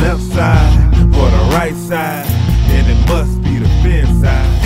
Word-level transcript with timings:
left 0.00 0.22
side 0.22 0.94
or 1.16 1.30
the 1.30 1.50
right 1.52 1.74
side, 1.74 2.26
then 2.68 2.84
it 2.90 3.08
must 3.08 3.42
be 3.42 3.58
the 3.58 3.68
fin 3.82 4.06
side. 4.20 4.56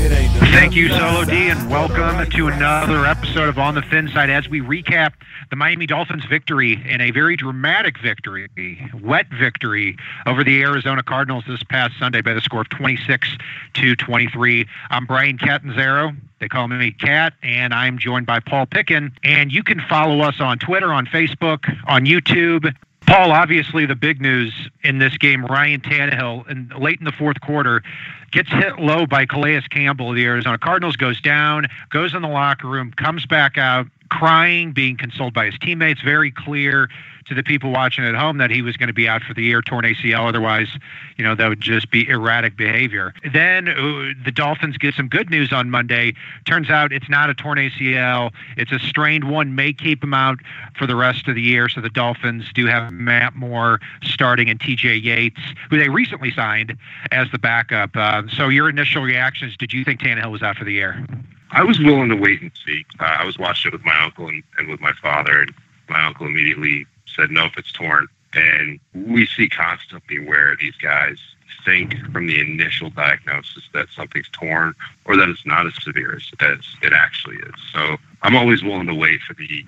It 0.00 0.12
ain't 0.12 0.32
the 0.32 0.40
Thank 0.46 0.74
you, 0.74 0.88
Solo 0.88 1.26
D, 1.26 1.50
and 1.50 1.70
welcome 1.70 2.28
to 2.30 2.48
another 2.48 3.04
episode 3.04 3.50
of 3.50 3.58
On 3.58 3.74
the 3.74 3.82
Fin 3.82 4.08
Side 4.08 4.30
as 4.30 4.48
we 4.48 4.62
recap 4.62 5.12
the 5.50 5.56
Miami 5.56 5.86
Dolphins' 5.86 6.24
victory 6.24 6.82
in 6.88 7.02
a 7.02 7.10
very 7.10 7.36
dramatic 7.36 7.98
victory, 7.98 8.48
wet 9.02 9.26
victory 9.28 9.98
over 10.24 10.42
the 10.42 10.62
Arizona 10.62 11.02
Cardinals 11.02 11.44
this 11.46 11.62
past 11.62 11.98
Sunday 11.98 12.22
by 12.22 12.32
the 12.32 12.40
score 12.40 12.62
of 12.62 12.70
26 12.70 13.36
to 13.74 13.94
23. 13.94 14.66
I'm 14.88 15.04
Brian 15.04 15.36
Catanzaro. 15.36 16.12
They 16.38 16.48
call 16.48 16.68
me 16.68 16.92
Cat, 16.92 17.34
and 17.42 17.74
I'm 17.74 17.98
joined 17.98 18.24
by 18.24 18.40
Paul 18.40 18.64
Pickin. 18.64 19.12
And 19.22 19.52
you 19.52 19.62
can 19.62 19.82
follow 19.86 20.20
us 20.20 20.40
on 20.40 20.58
Twitter, 20.58 20.94
on 20.94 21.04
Facebook, 21.04 21.70
on 21.86 22.06
YouTube. 22.06 22.74
Paul, 23.10 23.32
obviously 23.32 23.86
the 23.86 23.96
big 23.96 24.20
news 24.20 24.54
in 24.84 24.98
this 24.98 25.18
game, 25.18 25.44
Ryan 25.44 25.80
Tannehill, 25.80 26.48
in, 26.48 26.68
late 26.80 27.00
in 27.00 27.04
the 27.04 27.10
fourth 27.10 27.40
quarter, 27.40 27.82
gets 28.30 28.48
hit 28.50 28.78
low 28.78 29.04
by 29.04 29.26
Calais 29.26 29.60
Campbell 29.68 30.10
of 30.10 30.14
the 30.14 30.24
Arizona 30.24 30.58
Cardinals, 30.58 30.94
goes 30.94 31.20
down, 31.20 31.66
goes 31.88 32.14
in 32.14 32.22
the 32.22 32.28
locker 32.28 32.68
room, 32.68 32.92
comes 32.92 33.26
back 33.26 33.58
out 33.58 33.88
crying, 34.10 34.70
being 34.70 34.96
consoled 34.96 35.34
by 35.34 35.46
his 35.46 35.58
teammates. 35.58 36.00
Very 36.02 36.30
clear 36.30 36.88
to 37.26 37.34
the 37.34 37.42
people 37.42 37.70
watching 37.70 38.04
at 38.04 38.14
home 38.14 38.38
that 38.38 38.50
he 38.50 38.62
was 38.62 38.76
going 38.76 38.88
to 38.88 38.94
be 38.94 39.08
out 39.08 39.22
for 39.22 39.34
the 39.34 39.42
year, 39.42 39.62
torn 39.62 39.84
ACL. 39.84 40.28
Otherwise, 40.28 40.68
you 41.16 41.24
know, 41.24 41.34
that 41.34 41.48
would 41.48 41.60
just 41.60 41.90
be 41.90 42.08
erratic 42.08 42.56
behavior. 42.56 43.14
Then 43.32 43.68
uh, 43.68 44.12
the 44.24 44.32
Dolphins 44.32 44.76
get 44.78 44.94
some 44.94 45.08
good 45.08 45.30
news 45.30 45.52
on 45.52 45.70
Monday. 45.70 46.14
Turns 46.46 46.70
out 46.70 46.92
it's 46.92 47.08
not 47.08 47.30
a 47.30 47.34
torn 47.34 47.58
ACL. 47.58 48.32
It's 48.56 48.72
a 48.72 48.78
strained 48.78 49.30
one, 49.30 49.54
may 49.54 49.72
keep 49.72 50.02
him 50.02 50.14
out 50.14 50.38
for 50.76 50.86
the 50.86 50.96
rest 50.96 51.28
of 51.28 51.34
the 51.34 51.42
year. 51.42 51.68
So 51.68 51.80
the 51.80 51.90
Dolphins 51.90 52.46
do 52.54 52.66
have 52.66 52.92
Matt 52.92 53.34
Moore 53.34 53.80
starting 54.02 54.48
and 54.48 54.58
TJ 54.58 55.02
Yates, 55.02 55.40
who 55.68 55.78
they 55.78 55.88
recently 55.88 56.30
signed 56.30 56.76
as 57.12 57.30
the 57.30 57.38
backup. 57.38 57.90
Uh, 57.94 58.22
so 58.28 58.48
your 58.48 58.68
initial 58.68 59.02
reactions, 59.02 59.56
did 59.56 59.72
you 59.72 59.84
think 59.84 60.00
Tannehill 60.00 60.30
was 60.30 60.42
out 60.42 60.56
for 60.56 60.64
the 60.64 60.72
year? 60.72 61.04
I 61.52 61.64
was 61.64 61.78
willing 61.80 62.08
to 62.10 62.16
wait 62.16 62.40
and 62.42 62.52
see. 62.64 62.84
Uh, 63.00 63.04
I 63.04 63.24
was 63.24 63.38
watching 63.38 63.70
it 63.70 63.72
with 63.72 63.84
my 63.84 64.04
uncle 64.04 64.28
and, 64.28 64.42
and 64.58 64.68
with 64.68 64.80
my 64.80 64.92
father, 65.02 65.42
and 65.42 65.54
my 65.88 66.06
uncle 66.06 66.26
immediately 66.26 66.86
said, 67.14 67.30
"No, 67.30 67.46
if 67.46 67.56
it's 67.56 67.72
torn." 67.72 68.06
And 68.32 68.78
we 68.94 69.26
see 69.26 69.48
constantly 69.48 70.20
where 70.20 70.56
these 70.60 70.76
guys 70.76 71.18
think 71.64 71.94
from 72.12 72.26
the 72.26 72.40
initial 72.40 72.90
diagnosis 72.90 73.64
that 73.74 73.88
something's 73.94 74.28
torn 74.30 74.72
or 75.04 75.16
that 75.16 75.28
it's 75.28 75.44
not 75.44 75.66
as 75.66 75.74
severe 75.82 76.14
as, 76.16 76.30
as 76.40 76.60
it 76.80 76.92
actually 76.92 77.36
is. 77.36 77.54
So 77.72 77.96
I'm 78.22 78.36
always 78.36 78.62
willing 78.62 78.86
to 78.86 78.94
wait 78.94 79.20
for 79.22 79.34
the 79.34 79.64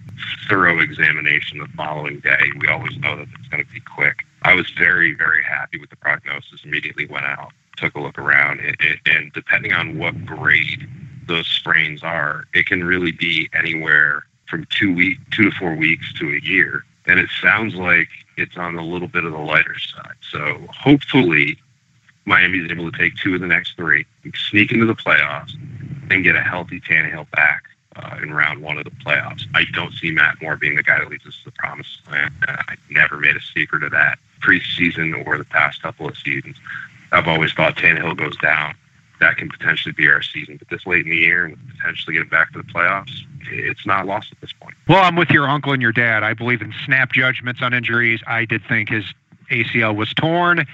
thorough 0.49 0.79
examination 0.79 1.59
the 1.59 1.67
following 1.77 2.21
day. 2.21 2.51
We 2.61 2.69
always 2.69 2.97
know 2.99 3.17
that 3.17 3.27
it's 3.39 3.49
going 3.49 3.65
to 3.65 3.71
be 3.73 3.81
quick. 3.81 4.25
I 4.43 4.55
was 4.55 4.71
very, 4.71 5.13
very 5.13 5.43
happy 5.43 5.79
with 5.79 5.91
the 5.91 5.97
prognosis. 5.97 6.61
Immediately 6.65 7.07
went 7.07 7.27
out, 7.27 7.53
took 7.77 7.95
a 7.97 8.01
look 8.01 8.19
around, 8.19 8.61
and, 8.61 8.77
and- 8.81 9.01
and 9.07 9.33
depending 9.33 9.73
on 9.73 9.99
what 9.99 10.25
grade 10.25 10.89
those 11.27 11.47
sprains 11.49 12.03
are, 12.05 12.47
it 12.55 12.67
can 12.67 12.85
really 12.85 13.13
be 13.13 13.49
anywhere 13.53 14.25
from 14.49 14.67
two 14.71 14.95
week, 14.95 15.19
two 15.31 15.51
to 15.51 15.57
four 15.59 15.75
weeks 15.75 16.13
to 16.15 16.29
a 16.31 16.41
year. 16.41 16.85
And 17.07 17.19
it 17.19 17.31
sounds 17.41 17.75
like 17.75 18.09
it's 18.37 18.57
on 18.57 18.77
a 18.77 18.85
little 18.85 19.09
bit 19.09 19.25
of 19.25 19.33
the 19.33 19.39
lighter 19.39 19.79
side. 19.79 20.15
So 20.31 20.67
hopefully, 20.71 21.59
Miami's 22.25 22.71
able 22.71 22.91
to 22.91 22.97
take 22.97 23.17
two 23.17 23.35
of 23.35 23.41
the 23.41 23.47
next 23.47 23.77
three, 23.77 24.07
sneak 24.49 24.73
into 24.73 24.87
the 24.87 24.95
playoffs, 24.95 25.53
and 26.11 26.23
get 26.23 26.37
a 26.37 26.43
healthy 26.43 26.81
Tannehill 26.81 27.31
back 27.33 27.65
uh, 27.97 28.19
in 28.23 28.33
round 28.33 28.63
one 28.63 28.79
of 28.79 28.85
the 28.85 28.91
playoffs. 28.91 29.45
I 29.55 29.65
don't 29.73 29.93
see 29.93 30.11
Matt 30.11 30.41
Moore 30.41 30.57
being 30.57 30.77
the 30.77 30.83
guy 30.83 30.99
that 30.99 31.11
leads 31.11 31.27
us 31.27 31.37
to 31.39 31.47
the 31.47 31.53
promised 31.53 32.01
land. 32.11 32.33
I 32.47 32.77
never 32.91 33.19
made 33.19 33.37
a 33.37 33.41
secret 33.41 33.83
of 33.83 33.91
that 33.93 34.19
preseason 34.41 35.27
or 35.27 35.39
the 35.39 35.45
past 35.45 35.83
couple 35.83 36.09
of 36.09 36.17
seasons. 36.17 36.57
I've 37.11 37.29
always 37.29 37.53
thought 37.53 37.77
Tannehill 37.77 38.17
goes 38.17 38.37
down. 38.39 38.75
That 39.21 39.37
can 39.37 39.49
potentially 39.49 39.93
be 39.93 40.09
our 40.09 40.23
season. 40.23 40.57
But 40.57 40.69
this 40.69 40.87
late 40.87 41.05
in 41.05 41.11
the 41.11 41.17
year 41.17 41.45
and 41.45 41.59
potentially 41.77 42.15
get 42.15 42.23
it 42.23 42.31
back 42.31 42.53
to 42.53 42.59
the 42.59 42.65
playoffs, 42.65 43.13
it's 43.51 43.87
not 43.87 44.07
lost 44.07 44.33
at 44.33 44.41
this 44.41 44.53
point. 44.53 44.75
Well, 44.89 45.03
I'm 45.03 45.17
with 45.17 45.31
your 45.31 45.49
uncle 45.49 45.73
and 45.73 45.83
your 45.83 45.93
dad. 45.93 46.23
I 46.23 46.35
believe 46.35 46.63
in 46.63 46.75
snap 46.85 47.13
judgments 47.13 47.63
on 47.63 47.73
injuries. 47.73 48.21
I 48.27 48.45
did 48.45 48.63
think 48.69 48.89
his 48.89 49.05
ACL 49.51 49.95
was 49.95 50.13
torn, 50.15 50.67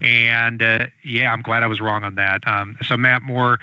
and 0.00 0.62
uh, 0.62 0.86
yeah, 1.02 1.32
I'm 1.32 1.42
glad 1.42 1.62
I 1.62 1.66
was 1.66 1.80
wrong 1.80 2.04
on 2.04 2.16
that. 2.16 2.46
Um, 2.46 2.76
so 2.82 2.96
Matt 2.96 3.22
Moore 3.22 3.58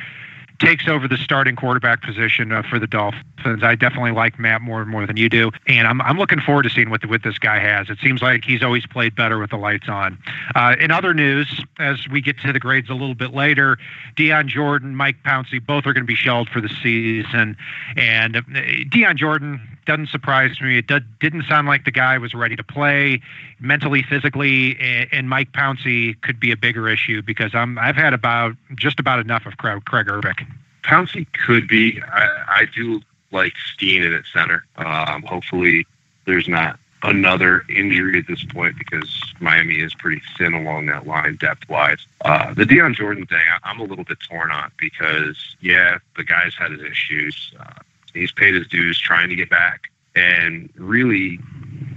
takes 0.63 0.87
over 0.87 1.07
the 1.07 1.17
starting 1.17 1.55
quarterback 1.55 2.01
position 2.01 2.51
uh, 2.51 2.63
for 2.63 2.79
the 2.79 2.87
Dolphins. 2.87 3.63
I 3.63 3.75
definitely 3.75 4.11
like 4.11 4.39
Matt 4.39 4.61
Moore 4.61 4.85
more 4.85 5.05
than 5.05 5.17
you 5.17 5.29
do, 5.29 5.51
and 5.67 5.87
I'm 5.87 6.01
I'm 6.01 6.17
looking 6.17 6.39
forward 6.39 6.63
to 6.63 6.69
seeing 6.69 6.89
what 6.89 7.05
what 7.05 7.23
this 7.23 7.37
guy 7.37 7.59
has. 7.59 7.89
It 7.89 7.99
seems 7.99 8.21
like 8.21 8.45
he's 8.45 8.63
always 8.63 8.85
played 8.85 9.15
better 9.15 9.37
with 9.37 9.49
the 9.49 9.57
lights 9.57 9.89
on. 9.89 10.17
Uh, 10.55 10.75
in 10.79 10.91
other 10.91 11.13
news, 11.13 11.63
as 11.79 12.07
we 12.07 12.21
get 12.21 12.39
to 12.39 12.53
the 12.53 12.59
grades 12.59 12.89
a 12.89 12.93
little 12.93 13.15
bit 13.15 13.33
later, 13.33 13.77
Dion 14.15 14.47
Jordan, 14.47 14.95
Mike 14.95 15.17
Pouncey, 15.23 15.63
both 15.63 15.85
are 15.85 15.93
going 15.93 16.03
to 16.03 16.07
be 16.07 16.15
shelled 16.15 16.49
for 16.49 16.61
the 16.61 16.69
season, 16.81 17.57
and 17.97 18.37
uh, 18.37 18.41
Dion 18.89 19.17
Jordan 19.17 19.72
doesn't 19.85 20.09
surprise 20.09 20.59
me. 20.61 20.77
It 20.77 20.87
did, 20.87 21.03
didn't 21.19 21.43
sound 21.43 21.67
like 21.67 21.85
the 21.85 21.91
guy 21.91 22.17
was 22.17 22.33
ready 22.33 22.55
to 22.55 22.63
play 22.63 23.21
mentally, 23.59 24.03
physically, 24.03 24.77
and, 24.79 25.09
and 25.11 25.29
Mike 25.29 25.51
Pouncey 25.51 26.19
could 26.21 26.39
be 26.39 26.51
a 26.51 26.57
bigger 26.57 26.87
issue 26.87 27.21
because 27.21 27.53
I'm 27.53 27.77
I've 27.77 27.95
had 27.95 28.13
about 28.13 28.55
just 28.75 28.99
about 28.99 29.19
enough 29.19 29.45
of 29.45 29.57
Craig, 29.57 29.83
Kraig 29.85 30.07
Urbik. 30.07 30.45
Pouncey 30.83 31.25
could 31.45 31.67
be. 31.67 32.01
I, 32.01 32.27
I 32.47 32.65
do 32.73 33.01
like 33.31 33.53
Steen 33.73 34.03
at 34.03 34.23
center. 34.31 34.65
Um, 34.77 35.23
hopefully, 35.23 35.85
there's 36.25 36.47
not 36.47 36.79
another 37.03 37.65
injury 37.69 38.19
at 38.19 38.27
this 38.27 38.43
point 38.45 38.77
because 38.77 39.33
Miami 39.39 39.79
is 39.81 39.93
pretty 39.93 40.21
thin 40.37 40.53
along 40.53 40.85
that 40.85 41.05
line 41.05 41.35
depth 41.35 41.67
wise. 41.67 42.05
Uh, 42.23 42.53
the 42.53 42.65
Dion 42.65 42.93
Jordan 42.93 43.25
thing, 43.25 43.41
I, 43.51 43.69
I'm 43.69 43.79
a 43.79 43.83
little 43.83 44.05
bit 44.05 44.19
torn 44.29 44.51
on 44.51 44.71
because, 44.77 45.55
yeah, 45.59 45.97
the 46.15 46.23
guy's 46.23 46.55
had 46.55 46.71
his 46.71 46.81
issues. 46.81 47.53
Uh, 47.59 47.73
he's 48.13 48.31
paid 48.31 48.55
his 48.55 48.67
dues 48.67 48.99
trying 48.99 49.29
to 49.29 49.35
get 49.35 49.49
back. 49.49 49.89
And 50.15 50.69
really, 50.75 51.39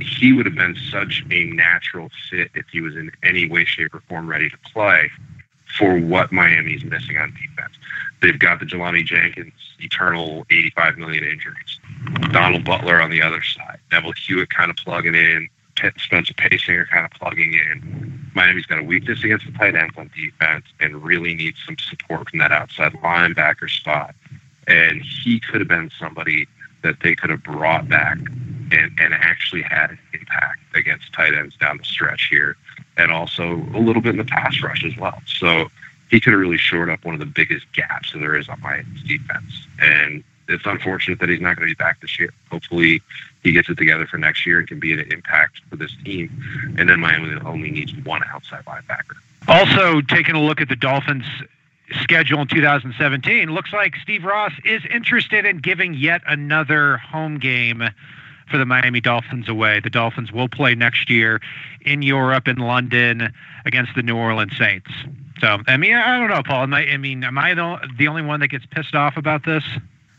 he 0.01 0.33
would 0.33 0.47
have 0.47 0.55
been 0.55 0.77
such 0.91 1.25
a 1.31 1.45
natural 1.45 2.11
fit 2.31 2.51
if 2.55 2.67
he 2.73 2.81
was 2.81 2.97
in 2.97 3.11
any 3.23 3.49
way, 3.49 3.65
shape, 3.65 3.95
or 3.95 4.01
form 4.09 4.29
ready 4.29 4.49
to 4.49 4.57
play 4.73 5.11
for 5.79 5.99
what 5.99 6.33
Miami's 6.33 6.85
missing 6.85 7.19
on 7.19 7.33
defense. 7.33 7.75
They've 8.23 8.39
got 8.39 8.61
the 8.61 8.67
Jelani 8.67 9.05
Jenkins 9.05 9.53
eternal 9.79 10.47
85 10.51 10.97
million 10.97 11.25
injuries. 11.25 11.81
Donald 12.33 12.65
Butler 12.65 13.01
on 13.03 13.11
the 13.11 13.21
other 13.21 13.43
side. 13.43 13.79
Neville 13.93 14.13
Hewitt 14.13 14.51
kind 14.51 14.71
of 14.71 14.77
plugging 14.77 15.15
in. 15.15 15.49
Spencer 15.99 16.33
Paysinger 16.33 16.89
kind 16.89 17.05
of 17.05 17.11
plugging 17.11 17.53
in. 17.53 18.31
Miami's 18.35 18.65
got 18.65 18.79
a 18.79 18.83
weakness 18.83 19.23
against 19.23 19.45
the 19.47 19.53
tight 19.53 19.75
ends 19.75 19.95
on 19.99 20.11
defense 20.17 20.65
and 20.81 21.03
really 21.03 21.35
needs 21.35 21.59
some 21.67 21.77
support 21.79 22.31
from 22.31 22.39
that 22.39 22.53
outside 22.53 22.93
linebacker 22.95 23.69
spot. 23.69 24.15
And 24.67 25.03
he 25.03 25.41
could 25.41 25.61
have 25.61 25.69
been 25.69 25.91
somebody 25.99 26.49
that 26.83 27.01
they 27.03 27.15
could 27.15 27.31
have 27.31 27.43
brought 27.43 27.89
back 27.89 28.19
and, 28.19 28.93
and 28.99 29.15
actually 29.15 29.63
had 29.63 29.91
an 29.91 29.99
impact 30.13 30.61
against 30.75 31.13
tight 31.13 31.35
ends 31.35 31.57
down 31.57 31.79
the 31.79 31.85
stretch 31.85 32.29
here 32.31 32.57
and 32.97 33.13
also 33.13 33.55
a 33.75 33.79
little 33.79 34.03
bit 34.03 34.11
in 34.11 34.19
the 34.19 34.25
pass 34.25 34.61
rush 34.63 34.85
as 34.85 34.97
well. 34.97 35.21
So 35.27 35.69
he 36.11 36.21
could 36.21 36.33
have 36.33 36.41
really 36.41 36.59
shored 36.59 36.91
up 36.91 37.05
one 37.05 37.15
of 37.15 37.21
the 37.21 37.27
biggest 37.27 37.67
gaps 37.73 38.13
that 38.13 38.19
there 38.19 38.37
is 38.37 38.49
on 38.49 38.61
Miami's 38.61 39.03
defense. 39.03 39.67
And 39.81 40.23
it's 40.49 40.65
unfortunate 40.65 41.19
that 41.21 41.29
he's 41.29 41.41
not 41.41 41.57
going 41.57 41.69
to 41.69 41.75
be 41.75 41.79
back 41.79 42.01
this 42.01 42.19
year. 42.19 42.33
Hopefully, 42.51 43.03
he 43.43 43.53
gets 43.53 43.69
it 43.69 43.77
together 43.77 44.07
for 44.07 44.19
next 44.19 44.47
year 44.47 44.59
and 44.59 44.69
can 44.69 44.79
be 44.79 44.93
an 44.93 45.01
impact 45.13 45.61
for 45.69 45.77
this 45.77 45.93
team. 46.05 46.31
And 46.79 46.89
then 46.89 47.01
Miami 47.01 47.35
only 47.45 47.71
needs 47.71 47.93
one 48.05 48.23
outside 48.33 48.65
linebacker. 48.65 49.17
Also, 49.49 50.01
taking 50.03 50.35
a 50.35 50.43
look 50.43 50.61
at 50.61 50.69
the 50.69 50.77
Dolphins' 50.77 51.25
schedule 52.03 52.41
in 52.41 52.49
2017, 52.49 53.51
looks 53.53 53.73
like 53.73 53.97
Steve 53.97 54.25
Ross 54.25 54.53
is 54.65 54.83
interested 54.91 55.45
in 55.45 55.59
giving 55.59 55.95
yet 55.95 56.23
another 56.27 56.99
home 56.99 57.39
game 57.39 57.83
for 58.51 58.59
the 58.59 58.67
Miami 58.67 59.01
Dolphins 59.01 59.49
away. 59.49 59.81
The 59.81 59.91
Dolphins 59.91 60.33
will 60.33 60.49
play 60.49 60.75
next 60.75 61.11
year 61.11 61.41
in 61.83 62.03
Europe, 62.03 62.49
in 62.49 62.57
London, 62.57 63.33
against 63.65 63.95
the 63.95 64.03
New 64.03 64.17
Orleans 64.17 64.57
Saints. 64.57 64.91
So, 65.41 65.59
I 65.67 65.77
mean, 65.77 65.95
I 65.95 66.19
don't 66.19 66.31
know, 66.31 66.43
Paul. 66.43 66.63
Am 66.65 66.75
I, 66.75 66.87
I 66.87 66.97
mean, 66.97 67.25
am 67.25 67.39
I 67.39 67.55
the, 67.55 68.07
only 68.07 68.23
one 68.23 68.41
that 68.41 68.49
gets 68.49 68.65
pissed 68.67 68.95
off 68.95 69.17
about 69.17 69.45
this? 69.45 69.65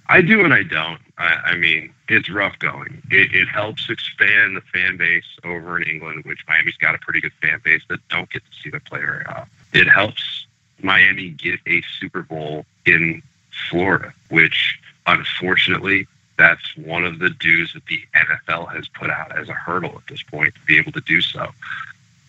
I 0.09 0.21
do 0.21 0.43
and 0.43 0.53
I 0.53 0.63
don't. 0.63 1.01
I, 1.17 1.33
I 1.45 1.55
mean, 1.55 1.93
it's 2.07 2.29
rough 2.29 2.57
going. 2.59 3.01
It, 3.11 3.33
it 3.33 3.47
helps 3.47 3.89
expand 3.89 4.55
the 4.55 4.61
fan 4.61 4.95
base 4.95 5.25
over 5.43 5.81
in 5.81 5.87
England, 5.87 6.23
which 6.25 6.39
Miami's 6.47 6.77
got 6.77 6.95
a 6.95 6.97
pretty 6.99 7.19
good 7.19 7.33
fan 7.41 7.59
base 7.63 7.81
that 7.89 7.99
don't 8.09 8.29
get 8.29 8.43
to 8.45 8.61
see 8.61 8.69
the 8.69 8.79
play 8.79 9.01
very 9.01 9.25
often. 9.25 9.49
It 9.73 9.87
helps 9.87 10.46
Miami 10.81 11.29
get 11.29 11.59
a 11.67 11.81
Super 11.99 12.21
Bowl 12.21 12.65
in 12.85 13.21
Florida, 13.69 14.13
which 14.29 14.79
unfortunately 15.05 16.07
that's 16.37 16.77
one 16.77 17.03
of 17.03 17.19
the 17.19 17.29
dues 17.29 17.73
that 17.73 17.85
the 17.87 18.01
NFL 18.15 18.73
has 18.73 18.87
put 18.87 19.09
out 19.09 19.35
as 19.37 19.49
a 19.49 19.53
hurdle 19.53 19.95
at 19.95 20.07
this 20.07 20.21
point 20.21 20.53
to 20.53 20.61
be 20.61 20.77
able 20.77 20.91
to 20.91 21.01
do 21.01 21.21
so. 21.21 21.49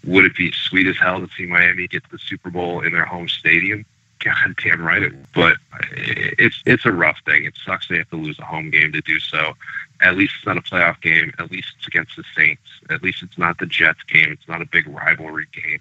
Would 0.05 0.25
it 0.25 0.37
be 0.37 0.53
sweet 0.53 0.87
as 0.87 0.97
hell 0.97 1.21
to 1.21 1.29
see 1.37 1.47
Miami 1.47 1.87
get 1.87 2.09
the 2.11 2.19
Super 2.19 2.51
Bowl 2.51 2.81
in 2.81 2.93
their 2.93 3.05
home 3.05 3.29
stadium? 3.29 3.85
God 4.25 4.57
damn 4.63 4.83
right 4.83 5.03
it. 5.03 5.13
But 5.33 5.59
it's 5.93 6.63
it's 6.67 6.87
a 6.87 6.93
rough 6.93 7.19
thing. 7.25 7.45
It 7.45 7.55
sucks 7.65 7.89
they 7.89 7.99
have 7.99 8.11
to 8.11 8.17
lose 8.17 8.39
a 8.39 8.45
home 8.45 8.71
game 8.71 8.93
to 8.93 9.01
do 9.01 9.21
so. 9.21 9.55
At 10.01 10.17
least 10.17 10.35
it's 10.39 10.47
not 10.47 10.57
a 10.57 10.63
playoff 10.63 11.01
game. 11.01 11.33
At 11.39 11.51
least 11.51 11.75
it's 11.77 11.87
against 11.87 12.17
the 12.17 12.25
Saints. 12.37 12.63
At 12.91 13.03
least 13.03 13.23
it's 13.23 13.39
not 13.39 13.59
the 13.59 13.67
Jets 13.67 14.03
game. 14.05 14.33
It's 14.33 14.49
not 14.49 14.63
a 14.63 14.67
big 14.67 14.87
rivalry 14.89 15.47
game. 15.53 15.81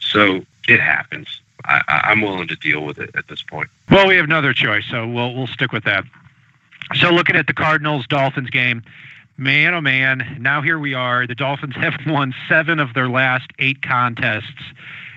So 0.00 0.44
it 0.68 0.80
happens. 0.80 1.40
I, 1.64 1.82
I'm 2.04 2.20
willing 2.20 2.48
to 2.48 2.56
deal 2.56 2.84
with 2.84 2.98
it 2.98 3.10
at 3.14 3.28
this 3.28 3.42
point. 3.42 3.68
Well, 3.90 4.08
we 4.08 4.16
have 4.16 4.24
another 4.24 4.52
choice, 4.52 4.84
so 4.90 5.06
we'll 5.06 5.34
we'll 5.34 5.46
stick 5.46 5.72
with 5.72 5.84
that. 5.84 6.04
So 6.94 7.10
looking 7.10 7.36
at 7.36 7.46
the 7.46 7.54
Cardinals 7.54 8.06
Dolphins 8.06 8.50
game, 8.50 8.82
man 9.36 9.74
oh 9.74 9.80
man, 9.80 10.38
now 10.40 10.62
here 10.62 10.78
we 10.78 10.94
are. 10.94 11.26
The 11.26 11.34
Dolphins 11.34 11.74
have 11.80 11.94
won 12.06 12.34
seven 12.48 12.78
of 12.78 12.94
their 12.94 13.08
last 13.08 13.50
eight 13.58 13.82
contests 13.82 14.62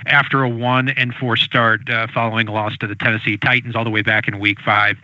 after 0.05 0.43
a 0.43 0.49
one 0.49 0.89
and 0.89 1.13
four 1.13 1.37
start 1.37 1.89
uh, 1.89 2.07
following 2.13 2.47
a 2.47 2.51
loss 2.51 2.77
to 2.77 2.87
the 2.87 2.95
Tennessee 2.95 3.37
Titans 3.37 3.75
all 3.75 3.83
the 3.83 3.89
way 3.89 4.01
back 4.01 4.27
in 4.27 4.39
week 4.39 4.59
five. 4.59 4.97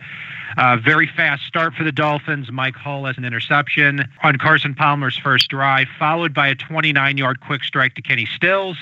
Uh, 0.56 0.76
very 0.76 1.06
fast 1.06 1.44
start 1.44 1.74
for 1.74 1.84
the 1.84 1.92
Dolphins. 1.92 2.50
Mike 2.50 2.74
Hull 2.74 3.04
has 3.04 3.16
an 3.16 3.24
interception 3.24 4.08
on 4.22 4.36
Carson 4.36 4.74
Palmer's 4.74 5.16
first 5.16 5.48
drive, 5.48 5.86
followed 5.98 6.34
by 6.34 6.48
a 6.48 6.54
29 6.54 7.16
yard 7.16 7.40
quick 7.40 7.62
strike 7.62 7.94
to 7.94 8.02
Kenny 8.02 8.26
Stills. 8.26 8.76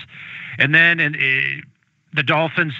And 0.59 0.75
then 0.75 1.01
uh, 1.01 1.63
the 2.13 2.23
Dolphins 2.23 2.75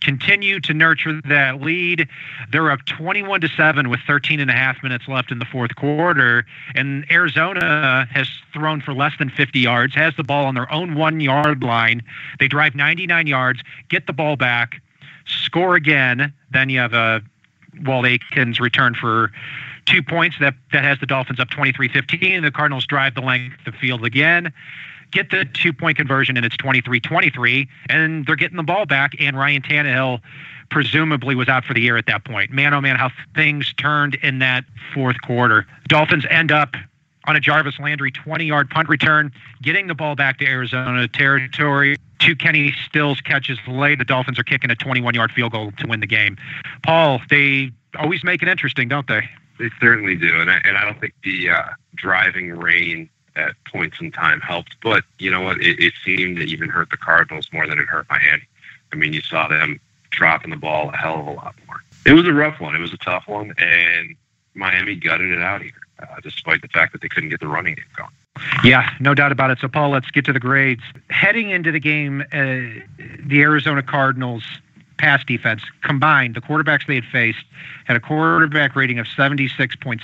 continue 0.00 0.60
to 0.60 0.74
nurture 0.74 1.20
that 1.28 1.60
lead. 1.60 2.08
They're 2.52 2.70
up 2.70 2.84
21 2.86 3.40
to 3.40 3.48
7 3.48 3.88
with 3.88 4.00
13 4.06 4.40
and 4.40 4.50
a 4.50 4.54
half 4.54 4.82
minutes 4.82 5.08
left 5.08 5.32
in 5.32 5.38
the 5.38 5.44
fourth 5.44 5.74
quarter. 5.76 6.44
And 6.74 7.04
Arizona 7.10 8.06
has 8.10 8.28
thrown 8.52 8.80
for 8.80 8.94
less 8.94 9.12
than 9.18 9.30
50 9.30 9.58
yards, 9.58 9.94
has 9.94 10.14
the 10.16 10.24
ball 10.24 10.46
on 10.46 10.54
their 10.54 10.70
own 10.72 10.94
one 10.94 11.20
yard 11.20 11.62
line. 11.62 12.02
They 12.38 12.48
drive 12.48 12.74
99 12.74 13.26
yards, 13.26 13.60
get 13.88 14.06
the 14.06 14.12
ball 14.12 14.36
back, 14.36 14.80
score 15.26 15.74
again. 15.74 16.32
Then 16.50 16.68
you 16.68 16.78
have 16.78 16.92
a 16.92 17.22
Walt 17.84 18.06
Aikens 18.06 18.60
return 18.60 18.94
for 18.94 19.32
two 19.86 20.02
points 20.02 20.36
that, 20.40 20.54
that 20.72 20.84
has 20.84 20.98
the 21.00 21.06
Dolphins 21.06 21.40
up 21.40 21.50
23 21.50 21.88
15. 21.88 22.42
The 22.42 22.50
Cardinals 22.50 22.86
drive 22.86 23.14
the 23.14 23.20
length 23.20 23.58
of 23.66 23.72
the 23.72 23.78
field 23.78 24.04
again 24.04 24.52
get 25.16 25.30
the 25.30 25.44
two 25.44 25.72
point 25.72 25.96
conversion, 25.96 26.36
and 26.36 26.44
it's 26.44 26.56
23 26.56 27.00
23, 27.00 27.68
and 27.88 28.26
they're 28.26 28.36
getting 28.36 28.56
the 28.56 28.62
ball 28.62 28.86
back. 28.86 29.12
And 29.18 29.36
Ryan 29.36 29.62
Tannehill 29.62 30.20
presumably 30.70 31.34
was 31.34 31.48
out 31.48 31.64
for 31.64 31.74
the 31.74 31.80
year 31.80 31.96
at 31.96 32.06
that 32.06 32.24
point. 32.24 32.50
Man, 32.50 32.74
oh 32.74 32.80
man, 32.80 32.96
how 32.96 33.10
things 33.34 33.72
turned 33.74 34.16
in 34.16 34.38
that 34.40 34.64
fourth 34.92 35.20
quarter. 35.22 35.66
Dolphins 35.88 36.26
end 36.28 36.52
up 36.52 36.74
on 37.24 37.34
a 37.34 37.40
Jarvis 37.40 37.78
Landry 37.80 38.10
20 38.12 38.44
yard 38.44 38.70
punt 38.70 38.88
return, 38.88 39.32
getting 39.62 39.86
the 39.86 39.94
ball 39.94 40.14
back 40.14 40.38
to 40.38 40.46
Arizona 40.46 41.08
territory. 41.08 41.96
Two 42.18 42.36
Kenny 42.36 42.74
Stills 42.86 43.20
catches 43.20 43.58
late. 43.66 43.98
The 43.98 44.04
Dolphins 44.04 44.38
are 44.38 44.44
kicking 44.44 44.70
a 44.70 44.76
21 44.76 45.14
yard 45.14 45.32
field 45.32 45.52
goal 45.52 45.72
to 45.78 45.86
win 45.86 46.00
the 46.00 46.06
game. 46.06 46.36
Paul, 46.82 47.20
they 47.30 47.70
always 47.98 48.22
make 48.22 48.42
it 48.42 48.48
interesting, 48.48 48.88
don't 48.88 49.06
they? 49.06 49.22
They 49.58 49.70
certainly 49.80 50.16
do. 50.16 50.40
And 50.40 50.50
I, 50.50 50.60
and 50.64 50.76
I 50.76 50.84
don't 50.84 51.00
think 51.00 51.14
the 51.24 51.50
uh, 51.50 51.62
driving 51.96 52.50
rain 52.50 53.08
at 53.36 53.54
points 53.64 54.00
in 54.00 54.10
time 54.10 54.40
helped. 54.40 54.76
But 54.82 55.04
you 55.18 55.30
know 55.30 55.42
what? 55.42 55.60
It, 55.60 55.78
it 55.78 55.92
seemed 56.04 56.36
to 56.38 56.44
even 56.44 56.68
hurt 56.68 56.90
the 56.90 56.96
Cardinals 56.96 57.48
more 57.52 57.66
than 57.66 57.78
it 57.78 57.86
hurt 57.86 58.06
Miami. 58.10 58.42
I 58.92 58.96
mean, 58.96 59.12
you 59.12 59.20
saw 59.20 59.48
them 59.48 59.80
dropping 60.10 60.50
the 60.50 60.56
ball 60.56 60.90
a 60.90 60.96
hell 60.96 61.20
of 61.20 61.26
a 61.26 61.32
lot 61.32 61.54
more. 61.66 61.82
It 62.06 62.12
was 62.12 62.26
a 62.26 62.32
rough 62.32 62.60
one. 62.60 62.74
It 62.74 62.78
was 62.78 62.92
a 62.92 62.98
tough 62.98 63.24
one, 63.26 63.52
and 63.58 64.16
Miami 64.54 64.94
gutted 64.94 65.30
it 65.30 65.42
out 65.42 65.62
here, 65.62 65.72
uh, 66.00 66.20
despite 66.22 66.62
the 66.62 66.68
fact 66.68 66.92
that 66.92 67.02
they 67.02 67.08
couldn't 67.08 67.30
get 67.30 67.40
the 67.40 67.48
running 67.48 67.74
game 67.74 67.84
going. 67.96 68.10
Yeah, 68.64 68.90
no 69.00 69.14
doubt 69.14 69.32
about 69.32 69.50
it. 69.50 69.58
So, 69.60 69.68
Paul, 69.68 69.90
let's 69.90 70.10
get 70.10 70.24
to 70.26 70.32
the 70.32 70.40
grades. 70.40 70.82
Heading 71.10 71.50
into 71.50 71.72
the 71.72 71.80
game, 71.80 72.22
uh, 72.32 72.84
the 73.24 73.40
Arizona 73.40 73.82
Cardinals 73.82 74.44
pass 74.98 75.24
defense 75.24 75.62
combined, 75.82 76.34
the 76.34 76.40
quarterbacks 76.40 76.86
they 76.86 76.94
had 76.94 77.04
faced 77.04 77.44
had 77.84 77.96
a 77.96 78.00
quarterback 78.00 78.74
rating 78.76 78.98
of 78.98 79.06
76.6 79.06 80.00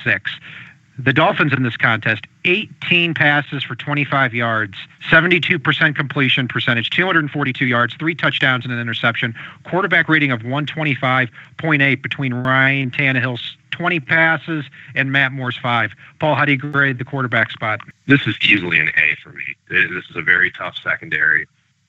the 0.98 1.12
Dolphins 1.12 1.52
in 1.52 1.62
this 1.62 1.76
contest 1.76 2.26
18 2.44 3.14
passes 3.14 3.64
for 3.64 3.74
25 3.74 4.34
yards, 4.34 4.76
72% 5.10 5.96
completion 5.96 6.48
percentage, 6.48 6.90
242 6.90 7.64
yards, 7.64 7.94
three 7.94 8.14
touchdowns 8.14 8.64
and 8.64 8.72
an 8.72 8.80
interception, 8.80 9.34
quarterback 9.64 10.08
rating 10.08 10.30
of 10.30 10.40
125.8 10.40 12.02
between 12.02 12.34
Ryan 12.34 12.90
Tannehill's 12.90 13.56
20 13.70 14.00
passes 14.00 14.64
and 14.94 15.12
Matt 15.12 15.32
Moore's 15.32 15.56
five. 15.56 15.92
Paul, 16.18 16.34
how 16.34 16.44
do 16.44 16.52
you 16.52 16.58
grade 16.58 16.98
the 16.98 17.04
quarterback 17.04 17.50
spot? 17.50 17.80
This 18.06 18.26
is 18.26 18.36
easily 18.42 18.78
an 18.78 18.88
A 18.88 19.16
for 19.22 19.30
me. 19.30 19.56
This 19.68 20.04
is 20.10 20.16
a 20.16 20.22
very 20.22 20.50
tough 20.50 20.76
secondary, 20.76 21.46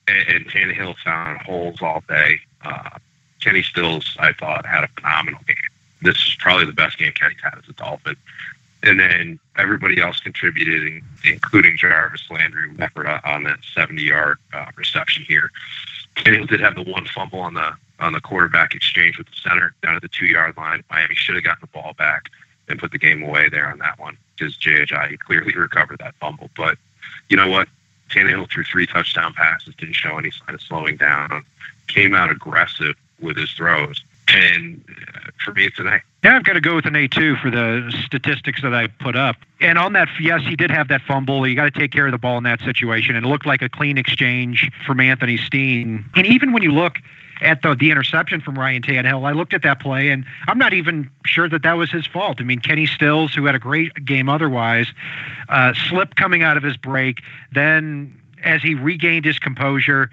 and, 0.08 0.46
Tannehill 0.46 0.96
found 1.04 1.42
holes 1.42 1.82
all 1.82 2.02
day. 2.08 2.40
Uh, 2.62 2.90
Kenny 3.40 3.62
Stills, 3.62 4.16
I 4.18 4.32
thought, 4.32 4.64
had 4.64 4.84
a 4.84 4.88
phenomenal 4.88 5.40
game. 5.46 5.56
This 6.00 6.16
is 6.16 6.36
probably 6.38 6.64
the 6.64 6.72
best 6.72 6.98
game 6.98 7.12
Kenny's 7.12 7.40
had 7.42 7.58
as 7.58 7.68
a 7.68 7.74
Dolphin 7.74 8.16
and 8.84 9.00
then 9.00 9.40
everybody 9.56 10.00
else 10.00 10.20
contributed, 10.20 11.02
including 11.24 11.76
Jarvis 11.76 12.22
Landry 12.30 12.70
effort 12.78 13.06
on 13.24 13.44
that 13.44 13.58
70-yard 13.76 14.38
uh, 14.52 14.66
reception 14.76 15.24
here. 15.26 15.50
Daniel 16.22 16.46
did 16.46 16.60
have 16.60 16.74
the 16.74 16.82
one 16.82 17.06
fumble 17.06 17.40
on 17.40 17.54
the 17.54 17.72
on 18.00 18.12
the 18.12 18.20
quarterback 18.20 18.74
exchange 18.74 19.16
with 19.18 19.28
the 19.28 19.36
center 19.36 19.72
down 19.82 19.94
at 19.94 20.02
the 20.02 20.08
two-yard 20.08 20.56
line. 20.56 20.82
Miami 20.90 21.14
should 21.14 21.36
have 21.36 21.44
gotten 21.44 21.60
the 21.60 21.68
ball 21.68 21.94
back 21.96 22.24
and 22.68 22.78
put 22.78 22.90
the 22.90 22.98
game 22.98 23.22
away 23.22 23.48
there 23.48 23.68
on 23.68 23.78
that 23.78 23.98
one 23.98 24.16
because 24.36 24.56
Ajayi 24.58 25.18
clearly 25.18 25.54
recovered 25.56 26.00
that 26.00 26.14
fumble. 26.16 26.50
But 26.56 26.76
you 27.28 27.36
know 27.36 27.48
what? 27.48 27.68
Tannehill 28.10 28.50
threw 28.50 28.64
three 28.64 28.86
touchdown 28.86 29.32
passes, 29.32 29.74
didn't 29.76 29.94
show 29.94 30.18
any 30.18 30.30
sign 30.30 30.54
of 30.54 30.60
slowing 30.60 30.96
down, 30.96 31.44
came 31.86 32.14
out 32.14 32.30
aggressive 32.30 32.96
with 33.20 33.36
his 33.36 33.50
throws, 33.52 34.02
and 34.28 34.84
uh, 34.88 35.30
for 35.44 35.52
me, 35.52 35.66
it's 35.66 35.78
an 35.78 35.86
A. 35.86 36.00
Yeah, 36.22 36.36
I've 36.36 36.44
got 36.44 36.54
to 36.54 36.60
go 36.60 36.74
with 36.74 36.86
an 36.86 36.94
A2 36.94 37.40
for 37.40 37.50
the 37.50 37.92
statistics 38.04 38.62
that 38.62 38.74
I 38.74 38.86
put 38.86 39.16
up. 39.16 39.36
And 39.60 39.78
on 39.78 39.92
that, 39.92 40.08
yes, 40.20 40.42
he 40.42 40.56
did 40.56 40.70
have 40.70 40.88
that 40.88 41.02
fumble. 41.02 41.46
You 41.46 41.54
got 41.54 41.72
to 41.72 41.78
take 41.78 41.92
care 41.92 42.06
of 42.06 42.12
the 42.12 42.18
ball 42.18 42.38
in 42.38 42.44
that 42.44 42.60
situation. 42.60 43.16
And 43.16 43.26
it 43.26 43.28
looked 43.28 43.46
like 43.46 43.62
a 43.62 43.68
clean 43.68 43.98
exchange 43.98 44.70
from 44.86 45.00
Anthony 45.00 45.36
Steen. 45.36 46.04
And 46.14 46.26
even 46.26 46.52
when 46.52 46.62
you 46.62 46.72
look 46.72 46.96
at 47.40 47.62
the, 47.62 47.74
the 47.74 47.90
interception 47.90 48.40
from 48.40 48.58
Ryan 48.58 48.82
Tannehill, 48.82 49.28
I 49.28 49.32
looked 49.32 49.52
at 49.52 49.62
that 49.62 49.80
play, 49.80 50.08
and 50.08 50.24
I'm 50.48 50.58
not 50.58 50.72
even 50.72 51.10
sure 51.26 51.48
that 51.48 51.62
that 51.62 51.74
was 51.74 51.90
his 51.90 52.06
fault. 52.06 52.40
I 52.40 52.44
mean, 52.44 52.60
Kenny 52.60 52.86
Stills, 52.86 53.34
who 53.34 53.44
had 53.44 53.54
a 53.54 53.58
great 53.58 54.04
game 54.04 54.28
otherwise, 54.28 54.86
uh, 55.48 55.74
slipped 55.88 56.16
coming 56.16 56.42
out 56.42 56.56
of 56.56 56.62
his 56.62 56.76
break. 56.76 57.22
Then, 57.52 58.18
as 58.42 58.62
he 58.62 58.74
regained 58.74 59.24
his 59.24 59.38
composure, 59.38 60.10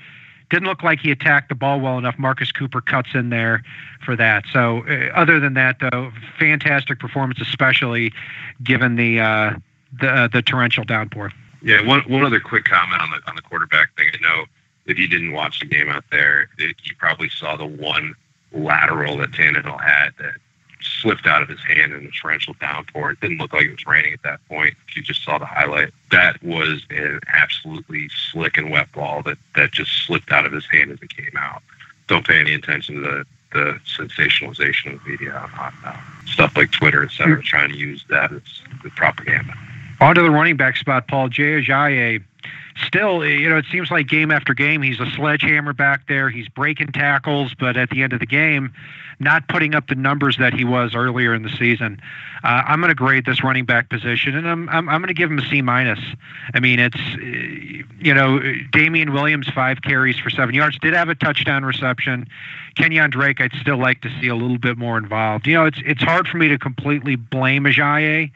didn't 0.51 0.67
look 0.67 0.83
like 0.83 0.99
he 0.99 1.11
attacked 1.11 1.49
the 1.49 1.55
ball 1.55 1.79
well 1.79 1.97
enough. 1.97 2.19
Marcus 2.19 2.51
Cooper 2.51 2.81
cuts 2.81 3.09
in 3.15 3.29
there 3.29 3.63
for 4.05 4.15
that. 4.17 4.43
So, 4.51 4.85
uh, 4.85 5.09
other 5.15 5.39
than 5.39 5.53
that, 5.55 5.77
though, 5.79 6.11
fantastic 6.37 6.99
performance, 6.99 7.39
especially 7.41 8.13
given 8.61 8.97
the 8.97 9.19
uh, 9.21 9.53
the, 9.99 10.09
uh, 10.09 10.27
the 10.27 10.41
torrential 10.41 10.83
downpour. 10.83 11.31
Yeah, 11.63 11.85
one 11.85 12.01
one 12.01 12.23
other 12.23 12.39
quick 12.39 12.65
comment 12.65 13.01
on 13.01 13.09
the 13.11 13.29
on 13.29 13.35
the 13.35 13.41
quarterback 13.41 13.95
thing. 13.95 14.07
I 14.13 14.21
know 14.21 14.45
if 14.85 14.99
you 14.99 15.07
didn't 15.07 15.31
watch 15.31 15.59
the 15.59 15.65
game 15.65 15.89
out 15.89 16.03
there, 16.11 16.49
it, 16.57 16.75
you 16.83 16.95
probably 16.97 17.29
saw 17.29 17.55
the 17.55 17.65
one 17.65 18.13
lateral 18.51 19.17
that 19.17 19.31
Tannehill 19.31 19.81
had 19.81 20.09
that 20.19 20.35
slipped 20.81 21.25
out 21.25 21.41
of 21.41 21.49
his 21.49 21.59
hand 21.61 21.93
in 21.93 22.05
the 22.05 22.11
torrential 22.11 22.55
downpour. 22.59 23.11
It 23.11 23.19
didn't 23.21 23.37
look 23.37 23.53
like 23.53 23.65
it 23.65 23.71
was 23.71 23.85
raining 23.85 24.13
at 24.13 24.23
that 24.23 24.39
point. 24.47 24.75
You 24.95 25.01
just 25.01 25.23
saw 25.23 25.37
the 25.37 25.45
highlight, 25.45 25.93
that 26.11 26.41
was 26.43 26.83
an 26.89 27.19
absolutely 27.27 28.09
slick 28.31 28.57
and 28.57 28.71
wet 28.71 28.91
ball 28.91 29.23
that, 29.23 29.37
that 29.55 29.71
just 29.71 29.91
slipped 30.05 30.31
out 30.31 30.45
of 30.45 30.51
his 30.51 30.65
hand 30.71 30.91
as 30.91 30.99
it 31.01 31.15
came 31.15 31.35
out. 31.37 31.61
Don't 32.07 32.25
pay 32.25 32.39
any 32.39 32.53
attention 32.53 32.95
to 32.95 33.01
the, 33.01 33.25
the 33.53 33.79
sensationalization 33.97 34.93
of 34.93 35.03
the 35.03 35.11
media 35.11 35.33
on 35.59 35.73
uh, 35.85 35.97
stuff 36.25 36.55
like 36.57 36.71
Twitter, 36.71 37.03
et 37.03 37.11
cetera, 37.11 37.41
trying 37.41 37.71
to 37.71 37.77
use 37.77 38.03
that 38.09 38.31
as 38.31 38.41
the 38.83 38.89
propaganda. 38.91 39.53
On 39.99 40.15
to 40.15 40.21
the 40.21 40.31
running 40.31 40.57
back 40.57 40.77
spot, 40.77 41.07
Paul 41.07 41.29
Jay 41.29 41.61
Ajayi 41.61 42.23
still, 42.85 43.25
you 43.25 43.49
know, 43.49 43.57
it 43.57 43.65
seems 43.71 43.91
like 43.91 44.07
game 44.07 44.31
after 44.31 44.53
game, 44.53 44.81
he's 44.81 44.99
a 44.99 45.09
sledgehammer 45.11 45.73
back 45.73 46.07
there. 46.07 46.29
He's 46.29 46.47
breaking 46.47 46.91
tackles, 46.91 47.53
but 47.57 47.77
at 47.77 47.89
the 47.89 48.03
end 48.03 48.13
of 48.13 48.19
the 48.19 48.25
game, 48.25 48.73
not 49.19 49.47
putting 49.47 49.75
up 49.75 49.87
the 49.87 49.95
numbers 49.95 50.37
that 50.37 50.53
he 50.53 50.65
was 50.65 50.95
earlier 50.95 51.33
in 51.33 51.43
the 51.43 51.49
season. 51.49 52.01
Uh, 52.43 52.63
I'm 52.65 52.79
going 52.79 52.89
to 52.89 52.95
grade 52.95 53.25
this 53.25 53.43
running 53.43 53.65
back 53.65 53.89
position, 53.89 54.35
and 54.35 54.49
I'm 54.49 54.67
I'm, 54.69 54.89
I'm 54.89 54.99
going 54.99 55.09
to 55.09 55.13
give 55.13 55.29
him 55.29 55.37
a 55.37 55.47
C 55.47 55.61
minus. 55.61 55.99
I 56.53 56.59
mean, 56.59 56.79
it's 56.79 56.95
uh, 56.97 57.85
you 57.99 58.13
know, 58.13 58.41
Damien 58.71 59.13
Williams 59.13 59.47
five 59.49 59.83
carries 59.83 60.17
for 60.17 60.31
seven 60.31 60.55
yards, 60.55 60.79
did 60.79 60.93
have 60.93 61.09
a 61.09 61.15
touchdown 61.15 61.63
reception. 61.63 62.27
Kenyan 62.75 63.11
Drake, 63.11 63.39
I'd 63.41 63.53
still 63.53 63.77
like 63.77 64.01
to 64.01 64.09
see 64.19 64.27
a 64.27 64.35
little 64.35 64.57
bit 64.57 64.77
more 64.77 64.97
involved. 64.97 65.45
You 65.45 65.53
know, 65.53 65.65
it's 65.65 65.79
it's 65.85 66.01
hard 66.01 66.27
for 66.27 66.37
me 66.37 66.47
to 66.47 66.57
completely 66.57 67.15
blame 67.15 67.65
Ajayi 67.65 68.31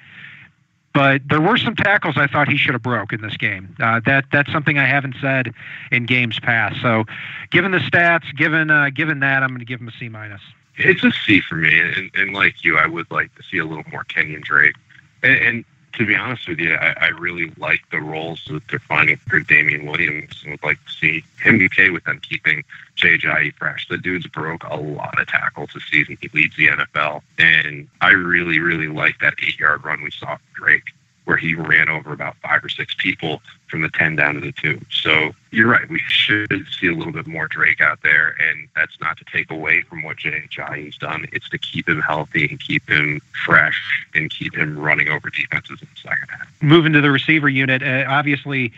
but 0.96 1.22
there 1.28 1.42
were 1.42 1.58
some 1.58 1.76
tackles 1.76 2.18
I 2.18 2.26
thought 2.26 2.48
he 2.48 2.56
should 2.56 2.74
have 2.74 2.82
broke 2.82 3.12
in 3.12 3.22
this 3.22 3.36
game. 3.36 3.76
Uh, 3.82 4.00
that 4.06 4.24
that's 4.32 4.50
something 4.52 4.80
I 4.80 4.86
haven't 4.86 5.18
said 5.20 5.54
in 5.92 6.06
games 6.06 6.40
past. 6.40 6.82
So, 6.82 7.04
given 7.52 7.72
the 7.72 7.80
stats, 7.80 8.34
given 8.36 8.72
uh, 8.72 8.90
given 8.92 9.20
that, 9.20 9.44
I'm 9.44 9.50
going 9.50 9.60
to 9.60 9.66
give 9.66 9.82
him 9.82 9.90
a 9.90 9.92
C 9.92 10.08
minus. 10.08 10.42
It's 10.78 11.04
a 11.04 11.12
C 11.12 11.42
for 11.42 11.56
me, 11.56 11.78
and, 11.78 12.10
and 12.16 12.34
like 12.34 12.64
you, 12.64 12.78
I 12.78 12.88
would 12.88 13.12
like 13.12 13.36
to 13.36 13.44
see 13.44 13.58
a 13.58 13.66
little 13.66 13.84
more 13.92 14.06
Kenyan 14.06 14.42
Drake. 14.42 14.76
And, 15.22 15.38
and 15.38 15.66
to 15.94 16.06
be 16.06 16.16
honest 16.16 16.48
with 16.48 16.60
you, 16.60 16.74
I, 16.74 16.96
I 17.00 17.08
really 17.08 17.52
like 17.58 17.82
the 17.92 18.00
roles 18.00 18.46
that 18.50 18.66
they're 18.70 18.80
finding 18.80 19.18
for 19.18 19.42
Damien 19.42 19.86
Williams, 19.86 20.42
and 20.44 20.52
would 20.52 20.64
like 20.64 20.84
to 20.86 20.92
see 20.94 21.26
him 21.44 21.58
be 21.58 21.66
okay 21.66 21.90
with 21.90 22.06
them 22.06 22.22
keeping 22.22 22.64
Ajayi 23.04 23.54
fresh. 23.56 23.88
The 23.88 23.98
dude's 23.98 24.28
broke 24.28 24.64
a 24.64 24.76
lot 24.76 25.20
of 25.20 25.28
tackles 25.28 25.70
this 25.74 25.84
season. 25.90 26.18
He 26.22 26.30
leads 26.34 26.56
the 26.56 26.68
NFL, 26.68 27.22
and 27.38 27.88
I 28.02 28.12
really, 28.12 28.60
really 28.60 28.88
like 28.88 29.20
that 29.20 29.36
eight-yard 29.42 29.84
run 29.84 30.02
we 30.02 30.12
saw 30.12 30.38
from 30.38 30.46
Drake 30.54 30.84
where 31.26 31.38
he 31.38 31.56
ran 31.56 31.90
over 31.90 32.14
about 32.14 32.36
five 32.38 32.64
or 32.64 32.70
six 32.70 32.96
people 32.98 33.42
from 33.68 33.82
the 33.82 33.90
10 33.90 34.16
down 34.16 34.36
to 34.36 34.40
the 34.40 34.52
two. 34.52 34.80
So 34.90 35.32
you're 35.52 35.68
right. 35.68 35.90
We 35.90 36.00
should 36.08 36.66
see 36.80 36.88
a 36.88 36.94
little 36.94 37.12
bit 37.12 37.28
more 37.28 37.48
Drake 37.48 37.82
out 37.82 38.02
there. 38.04 38.36
And 38.40 38.68
that's 38.76 39.00
not 39.02 39.18
to 39.18 39.26
take 39.26 39.52
away 39.52 39.82
from 39.82 40.04
what 40.04 40.18
Jay 40.18 40.48
Ajayi's 40.48 40.98
done. 40.98 41.28
It's 41.32 41.50
to 41.50 41.58
keep 41.58 41.90
him 41.90 42.00
healthy 42.00 42.48
and 42.48 42.60
keep 42.60 42.88
him 42.88 43.22
fresh 43.46 44.06
and 44.14 44.30
keep 44.30 44.56
him 44.56 44.78
running 44.78 45.10
over 45.10 45.30
defenses 45.30 45.82
in 45.82 45.88
the 45.94 46.10
second 46.10 46.30
half. 46.30 46.48
Moving 46.62 46.94
to 46.94 47.02
the 47.02 47.12
receiver 47.12 47.50
unit, 47.50 47.82
uh, 47.82 48.06
obviously 48.08 48.72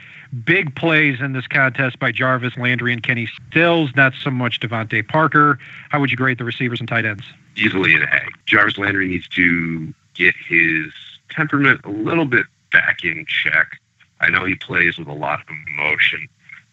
big 0.46 0.76
plays 0.76 1.20
in 1.22 1.34
this 1.34 1.48
contest 1.48 2.00
by 2.00 2.12
Jarvis 2.12 2.58
Landry 2.58 2.94
and 2.94 3.04
Kenny 3.04 3.28
Stills, 3.50 3.96
not 3.96 4.14
so 4.22 4.30
much 4.30 4.60
DeVante 4.60 5.08
Parker. 5.08 5.60
How 5.90 6.00
would 6.00 6.12
you 6.12 6.18
grade 6.18 6.38
the 6.38 6.44
receivers 6.44 6.80
and 6.80 6.88
tight 6.88 7.06
ends? 7.06 7.24
Easily 7.56 7.94
an 7.94 8.04
A. 8.04 8.22
Jarvis 8.46 8.78
Landry 8.78 9.08
needs 9.08 9.28
to 9.30 9.94
get 10.14 10.36
his 10.48 10.92
temperament 11.30 11.82
a 11.84 11.90
little 11.90 12.26
bit 12.26 12.46
back 12.72 13.04
in 13.04 13.26
check. 13.26 13.80
I 14.20 14.30
know 14.30 14.46
he 14.46 14.56
plays 14.56 14.98
with 14.98 15.08
a 15.08 15.14
lot 15.14 15.42
of 15.42 15.48
emotion, 15.74 16.28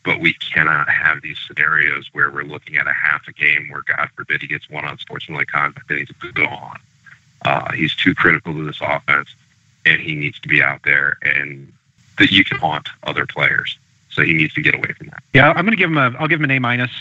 but 0.05 0.21
we 0.21 0.35
cannot 0.35 0.89
have 0.89 1.23
these 1.23 1.39
scenarios 1.47 2.09
where 2.13 2.31
we're 2.31 2.45
looking 2.45 2.77
at 2.77 2.87
a 2.87 2.93
half 2.93 3.27
a 3.29 3.33
game 3.33 3.69
where, 3.71 3.83
God 3.83 4.09
forbid, 4.17 4.43
he 4.43 4.49
gets 4.49 4.69
one 4.71 4.85
on 4.85 4.99
sportsmanlike 4.99 5.49
conduct 5.49 5.91
and 5.91 5.99
he's 6.01 6.33
gone. 6.33 6.79
Uh, 7.45 7.73
he's 7.73 7.95
too 7.95 8.15
critical 8.15 8.55
to 8.55 8.65
this 8.65 8.81
offense, 8.81 9.29
and 9.85 10.01
he 10.01 10.15
needs 10.15 10.41
to 10.41 10.49
be 10.49 10.63
out 10.63 10.81
there 10.85 11.19
and 11.23 11.73
that 12.19 12.31
you 12.31 12.45
can 12.45 12.59
haunt 12.59 12.89
other 13.03 13.27
players. 13.27 13.79
So 14.11 14.23
he 14.23 14.33
needs 14.33 14.55
to 14.55 14.63
get 14.63 14.75
away 14.75 14.93
from 14.97 15.09
that. 15.09 15.23
Yeah, 15.35 15.49
I'm 15.49 15.65
going 15.65 15.71
to 15.73 15.77
give 15.77 15.91
him 15.91 15.99
a. 15.99 16.15
I'll 16.19 16.29
give 16.29 16.39
him 16.39 16.45
an 16.45 16.53
A 16.53 16.61
minus 16.61 16.93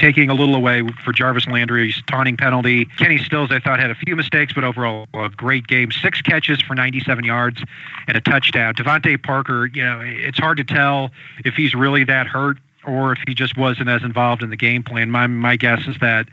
taking 0.00 0.30
a 0.30 0.34
little 0.34 0.54
away 0.54 0.82
for 1.04 1.12
Jarvis 1.12 1.46
Landry's 1.46 2.02
taunting 2.06 2.36
penalty. 2.36 2.86
Kenny 2.96 3.18
Stills, 3.18 3.52
I 3.52 3.60
thought, 3.60 3.78
had 3.78 3.90
a 3.90 3.94
few 3.94 4.16
mistakes, 4.16 4.54
but 4.54 4.64
overall, 4.64 5.06
a 5.12 5.28
great 5.28 5.66
game. 5.66 5.92
Six 5.92 6.22
catches 6.22 6.60
for 6.62 6.74
97 6.74 7.22
yards 7.22 7.62
and 8.08 8.16
a 8.16 8.20
touchdown. 8.20 8.74
DeVante 8.74 9.22
Parker, 9.22 9.66
you 9.66 9.84
know, 9.84 10.00
it's 10.02 10.38
hard 10.38 10.56
to 10.56 10.64
tell 10.64 11.10
if 11.44 11.54
he's 11.54 11.74
really 11.74 12.04
that 12.04 12.26
hurt 12.26 12.56
or 12.86 13.12
if 13.12 13.18
he 13.26 13.34
just 13.34 13.56
wasn't 13.56 13.88
as 13.88 14.02
involved 14.02 14.42
in 14.42 14.50
the 14.50 14.56
game 14.56 14.82
plan. 14.82 15.10
My 15.10 15.26
my 15.26 15.56
guess 15.56 15.86
is 15.86 15.96
that 16.00 16.26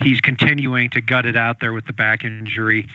he's 0.00 0.20
continuing 0.20 0.90
to 0.90 1.00
gut 1.00 1.26
it 1.26 1.36
out 1.36 1.60
there 1.60 1.72
with 1.72 1.86
the 1.86 1.92
back 1.92 2.24
injury. 2.24 2.88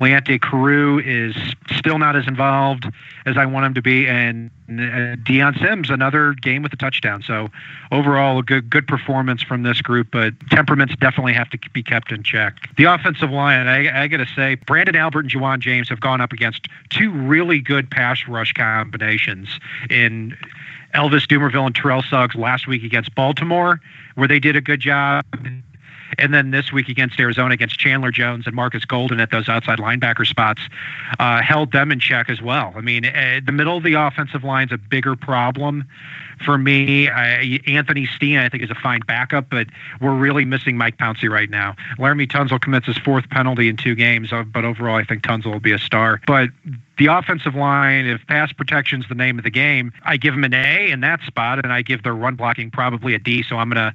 Leonte 0.00 0.40
Carroo 0.40 0.98
is 0.98 1.36
still 1.76 1.98
not 1.98 2.16
as 2.16 2.26
involved 2.26 2.86
as 3.26 3.36
I 3.36 3.44
want 3.44 3.66
him 3.66 3.74
to 3.74 3.82
be, 3.82 4.06
and 4.06 4.50
uh, 4.70 5.16
Dion 5.22 5.54
Sims 5.60 5.90
another 5.90 6.32
game 6.34 6.62
with 6.62 6.72
a 6.72 6.76
touchdown. 6.76 7.22
So 7.22 7.48
overall, 7.92 8.38
a 8.38 8.42
good 8.42 8.70
good 8.70 8.86
performance 8.86 9.42
from 9.42 9.62
this 9.62 9.80
group, 9.82 10.08
but 10.10 10.34
temperaments 10.50 10.94
definitely 10.98 11.34
have 11.34 11.50
to 11.50 11.58
be 11.72 11.82
kept 11.82 12.10
in 12.10 12.22
check. 12.22 12.54
The 12.76 12.84
offensive 12.84 13.30
line, 13.30 13.66
I, 13.68 14.04
I 14.04 14.08
got 14.08 14.18
to 14.18 14.26
say, 14.34 14.56
Branden 14.56 14.96
Albert 14.96 15.20
and 15.20 15.30
Ja'Wuan 15.30 15.58
James 15.58 15.88
have 15.88 16.00
gone 16.00 16.20
up 16.20 16.32
against 16.32 16.68
two 16.88 17.10
really 17.10 17.60
good 17.60 17.90
pass 17.90 18.26
rush 18.26 18.52
combinations 18.54 19.60
in 19.90 20.36
Elvis 20.96 21.26
Dumervil 21.26 21.66
and 21.66 21.74
Terrell 21.74 22.02
Suggs 22.02 22.34
last 22.34 22.66
week 22.66 22.82
against 22.82 23.14
Baltimore, 23.14 23.80
where 24.14 24.26
they 24.26 24.40
did 24.40 24.56
a 24.56 24.62
good 24.62 24.80
job. 24.80 25.26
And 26.18 26.32
then 26.32 26.50
this 26.50 26.72
week 26.72 26.88
against 26.88 27.18
Arizona, 27.20 27.54
against 27.54 27.78
Chandler 27.78 28.10
Jones 28.10 28.46
and 28.46 28.54
Markus 28.54 28.84
Golden 28.84 29.20
at 29.20 29.30
those 29.30 29.48
outside 29.48 29.78
linebacker 29.78 30.26
spots, 30.26 30.62
uh, 31.18 31.42
held 31.42 31.72
them 31.72 31.92
in 31.92 32.00
check 32.00 32.30
as 32.30 32.40
well. 32.40 32.72
I 32.76 32.80
mean, 32.80 33.04
uh, 33.04 33.40
the 33.44 33.52
middle 33.52 33.76
of 33.76 33.82
the 33.82 33.94
offensive 33.94 34.44
line 34.44 34.68
is 34.68 34.72
a 34.72 34.78
bigger 34.78 35.16
problem 35.16 35.84
for 36.44 36.58
me. 36.58 37.08
I, 37.08 37.60
Anthony 37.66 38.06
Steen, 38.06 38.38
I 38.38 38.48
think, 38.48 38.62
is 38.62 38.70
a 38.70 38.74
fine 38.74 39.00
backup, 39.06 39.48
but 39.50 39.68
we're 40.00 40.14
really 40.14 40.44
missing 40.44 40.76
Mike 40.76 40.98
Pouncey 40.98 41.30
right 41.30 41.48
now. 41.48 41.74
Laremy 41.98 42.30
Tunsil 42.30 42.60
commits 42.60 42.86
his 42.86 42.98
fourth 42.98 43.28
penalty 43.30 43.68
in 43.68 43.76
two 43.76 43.94
games, 43.94 44.32
uh, 44.32 44.42
but 44.42 44.64
overall, 44.64 44.96
I 44.96 45.04
think 45.04 45.22
Tunsil 45.22 45.52
will 45.52 45.60
be 45.60 45.72
a 45.72 45.78
star. 45.78 46.20
But 46.26 46.50
the 46.98 47.06
offensive 47.06 47.54
line, 47.54 48.06
if 48.06 48.26
pass 48.26 48.52
protection's 48.52 49.08
the 49.08 49.14
name 49.14 49.38
of 49.38 49.44
the 49.44 49.50
game, 49.50 49.92
I 50.04 50.16
give 50.16 50.34
them 50.34 50.44
an 50.44 50.54
A 50.54 50.90
in 50.90 51.00
that 51.00 51.20
spot, 51.26 51.62
and 51.62 51.72
I 51.72 51.82
give 51.82 52.02
their 52.02 52.14
run 52.14 52.36
blocking 52.36 52.70
probably 52.70 53.14
a 53.14 53.18
D. 53.18 53.42
So 53.42 53.56
I'm 53.56 53.70
going 53.70 53.92
to 53.92 53.94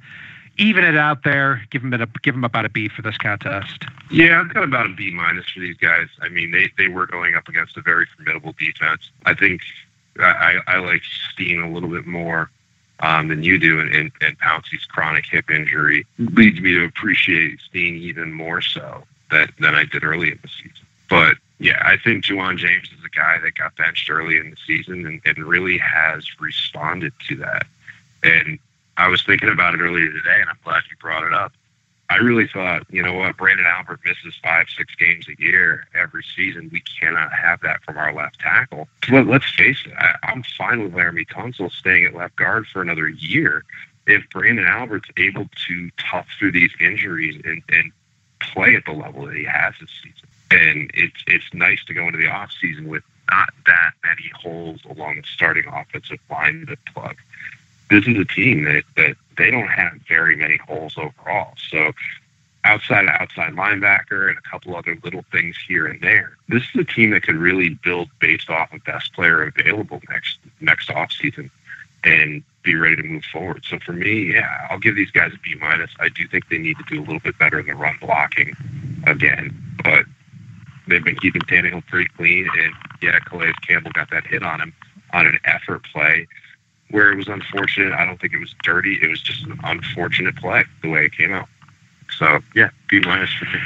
even 0.58 0.84
it 0.84 0.96
out 0.96 1.24
there, 1.24 1.62
give 1.70 1.82
them, 1.82 1.92
a, 1.94 2.06
give 2.22 2.34
them 2.34 2.44
about 2.44 2.64
a 2.64 2.68
B 2.68 2.88
for 2.88 3.02
this 3.02 3.16
contest. 3.16 3.84
Yeah, 4.10 4.40
I've 4.40 4.52
got 4.52 4.64
about 4.64 4.86
a 4.86 4.90
B 4.90 5.10
minus 5.10 5.48
for 5.50 5.60
these 5.60 5.76
guys. 5.76 6.08
I 6.20 6.28
mean, 6.28 6.50
they, 6.50 6.70
they 6.76 6.88
were 6.88 7.06
going 7.06 7.34
up 7.34 7.48
against 7.48 7.76
a 7.76 7.80
very 7.80 8.06
formidable 8.16 8.54
defense. 8.58 9.10
I 9.24 9.34
think 9.34 9.62
I, 10.18 10.58
I 10.66 10.78
like 10.78 11.02
Steen 11.32 11.60
a 11.60 11.70
little 11.70 11.88
bit 11.88 12.06
more 12.06 12.50
um, 13.00 13.28
than 13.28 13.42
you 13.42 13.58
do, 13.58 13.80
and, 13.80 13.94
and, 13.94 14.12
and 14.20 14.38
Pouncey's 14.38 14.84
chronic 14.84 15.24
hip 15.26 15.50
injury 15.50 16.06
leads 16.18 16.60
me 16.60 16.74
to 16.74 16.84
appreciate 16.84 17.60
Steen 17.60 17.96
even 17.96 18.32
more 18.32 18.60
so 18.60 19.04
that, 19.30 19.50
than 19.58 19.74
I 19.74 19.84
did 19.84 20.04
early 20.04 20.30
in 20.30 20.38
the 20.42 20.48
season. 20.48 20.86
But 21.08 21.36
yeah, 21.58 21.82
I 21.84 21.96
think 21.96 22.24
Ja'Wuan 22.24 22.58
James 22.58 22.88
is 22.88 23.04
a 23.04 23.16
guy 23.16 23.38
that 23.38 23.54
got 23.54 23.76
benched 23.76 24.10
early 24.10 24.36
in 24.36 24.50
the 24.50 24.56
season 24.66 25.06
and, 25.06 25.20
and 25.24 25.38
really 25.38 25.78
has 25.78 26.24
responded 26.40 27.12
to 27.28 27.36
that. 27.36 27.66
And 28.22 28.58
I 28.96 29.08
was 29.08 29.22
thinking 29.22 29.48
about 29.48 29.74
it 29.74 29.80
earlier 29.80 30.10
today, 30.10 30.40
and 30.40 30.50
I'm 30.50 30.58
glad 30.64 30.82
you 30.90 30.96
brought 31.00 31.24
it 31.24 31.32
up. 31.32 31.52
I 32.10 32.16
really 32.16 32.46
thought, 32.46 32.84
you 32.90 33.02
know 33.02 33.14
what, 33.14 33.38
Branden 33.38 33.64
Albert 33.64 34.00
misses 34.04 34.38
five, 34.42 34.66
six 34.76 34.94
games 34.96 35.26
a 35.28 35.42
year 35.42 35.86
every 35.94 36.22
season. 36.36 36.68
We 36.70 36.82
cannot 37.00 37.32
have 37.32 37.60
that 37.62 37.82
from 37.84 37.96
our 37.96 38.12
left 38.12 38.38
tackle. 38.38 38.86
But 39.08 39.26
let's 39.26 39.50
face 39.50 39.78
it, 39.86 39.94
I, 39.96 40.16
I'm 40.24 40.42
fine 40.58 40.82
with 40.82 40.92
Laremy 40.92 41.26
Tunsil 41.28 41.72
staying 41.72 42.04
at 42.04 42.14
left 42.14 42.36
guard 42.36 42.66
for 42.66 42.82
another 42.82 43.08
year 43.08 43.64
if 44.06 44.24
Branden 44.28 44.68
Albert's 44.68 45.08
able 45.16 45.48
to 45.68 45.90
tough 45.96 46.26
through 46.38 46.52
these 46.52 46.72
injuries 46.80 47.40
and, 47.46 47.62
and 47.70 47.92
play 48.40 48.74
at 48.74 48.84
the 48.84 48.92
level 48.92 49.24
that 49.26 49.36
he 49.36 49.44
has 49.44 49.72
this 49.80 49.90
season. 50.02 50.28
And 50.50 50.90
it's 50.92 51.24
it's 51.26 51.54
nice 51.54 51.82
to 51.86 51.94
go 51.94 52.04
into 52.04 52.18
the 52.18 52.28
off 52.28 52.50
season 52.60 52.88
with 52.88 53.04
not 53.30 53.48
that 53.64 53.92
many 54.04 54.30
holes 54.34 54.80
along 54.84 55.16
the 55.16 55.22
starting 55.22 55.64
offensive 55.66 56.18
line 56.30 56.66
to 56.66 56.76
plug 56.92 57.16
this 57.92 58.08
is 58.08 58.16
a 58.16 58.24
team 58.24 58.64
that, 58.64 58.84
that 58.96 59.16
they 59.36 59.50
don't 59.50 59.68
have 59.68 59.92
very 60.08 60.34
many 60.34 60.56
holes 60.56 60.94
overall. 60.96 61.54
So 61.70 61.92
outside 62.64 63.06
outside 63.08 63.52
linebacker 63.54 64.28
and 64.28 64.38
a 64.38 64.50
couple 64.50 64.74
other 64.74 64.96
little 65.04 65.24
things 65.30 65.56
here 65.66 65.86
and 65.86 66.00
there. 66.00 66.36
This 66.48 66.62
is 66.62 66.80
a 66.80 66.84
team 66.84 67.10
that 67.10 67.22
could 67.22 67.36
really 67.36 67.70
build 67.70 68.08
based 68.18 68.48
off 68.48 68.72
of 68.72 68.82
best 68.84 69.12
player 69.12 69.42
available 69.42 70.00
next 70.08 70.38
next 70.60 70.88
offseason 70.88 71.50
and 72.04 72.42
be 72.62 72.74
ready 72.74 72.96
to 72.96 73.02
move 73.02 73.24
forward. 73.24 73.64
So 73.68 73.78
for 73.78 73.92
me, 73.92 74.32
yeah, 74.34 74.66
I'll 74.70 74.78
give 74.78 74.96
these 74.96 75.10
guys 75.10 75.32
a 75.34 75.38
B 75.38 75.54
minus. 75.60 75.90
I 75.98 76.08
do 76.08 76.26
think 76.28 76.48
they 76.48 76.58
need 76.58 76.78
to 76.78 76.84
do 76.84 77.00
a 77.00 77.04
little 77.04 77.20
bit 77.20 77.38
better 77.38 77.58
in 77.58 77.66
the 77.66 77.74
run 77.74 77.96
blocking 78.00 78.54
again, 79.06 79.54
but 79.82 80.04
they've 80.86 81.04
been 81.04 81.16
keeping 81.16 81.42
Tannehill 81.42 81.86
pretty 81.88 82.08
clean. 82.16 82.48
And 82.58 82.72
yeah, 83.02 83.18
Calais 83.20 83.52
Campbell 83.66 83.90
got 83.92 84.10
that 84.10 84.26
hit 84.26 84.42
on 84.42 84.60
him 84.60 84.72
on 85.12 85.26
an 85.26 85.38
effort 85.44 85.82
play 85.92 86.26
where 86.92 87.10
it 87.10 87.16
was 87.16 87.26
unfortunate. 87.26 87.92
I 87.92 88.04
don't 88.04 88.20
think 88.20 88.32
it 88.32 88.38
was 88.38 88.54
dirty. 88.62 88.98
It 89.02 89.08
was 89.08 89.20
just 89.20 89.44
an 89.44 89.58
unfortunate 89.64 90.36
play 90.36 90.64
the 90.82 90.90
way 90.90 91.06
it 91.06 91.12
came 91.16 91.32
out. 91.32 91.48
So 92.16 92.38
yeah, 92.54 92.70
B 92.88 93.00
minus 93.00 93.32
for 93.32 93.46
me. 93.46 93.60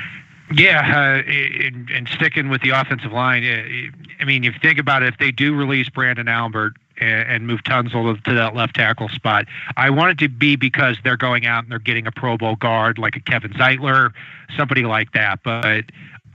Yeah, 0.53 0.79
uh, 0.79 1.29
and, 1.29 1.91
and 1.91 2.09
sticking 2.09 2.49
with 2.49 2.63
the 2.63 2.71
offensive 2.71 3.13
line, 3.13 3.45
uh, 3.45 4.21
I 4.21 4.25
mean, 4.25 4.45
if 4.45 4.55
you 4.55 4.61
think 4.61 4.79
about 4.79 5.03
it, 5.03 5.09
if 5.13 5.19
they 5.19 5.33
do 5.33 5.53
release 5.53 5.89
Branden 5.89 6.31
Albert 6.31 6.75
and, 7.01 7.29
and 7.29 7.47
move 7.49 7.65
Tunsil 7.65 8.23
to 8.23 8.35
that 8.35 8.55
left 8.55 8.77
tackle 8.77 9.09
spot, 9.09 9.47
I 9.77 9.91
want 9.91 10.13
it 10.13 10.19
to 10.21 10.29
be 10.29 10.55
because 10.55 10.99
they're 11.03 11.17
going 11.17 11.47
out 11.47 11.65
and 11.65 11.73
they're 11.73 11.81
getting 11.81 12.07
a 12.07 12.13
Pro 12.13 12.39
Bowl 12.39 12.55
guard 12.55 12.97
like 12.97 13.17
a 13.17 13.21
Kevin 13.21 13.55
Zeitler, 13.55 14.13
somebody 14.57 14.85
like 14.85 15.11
that. 15.13 15.43
But 15.43 15.87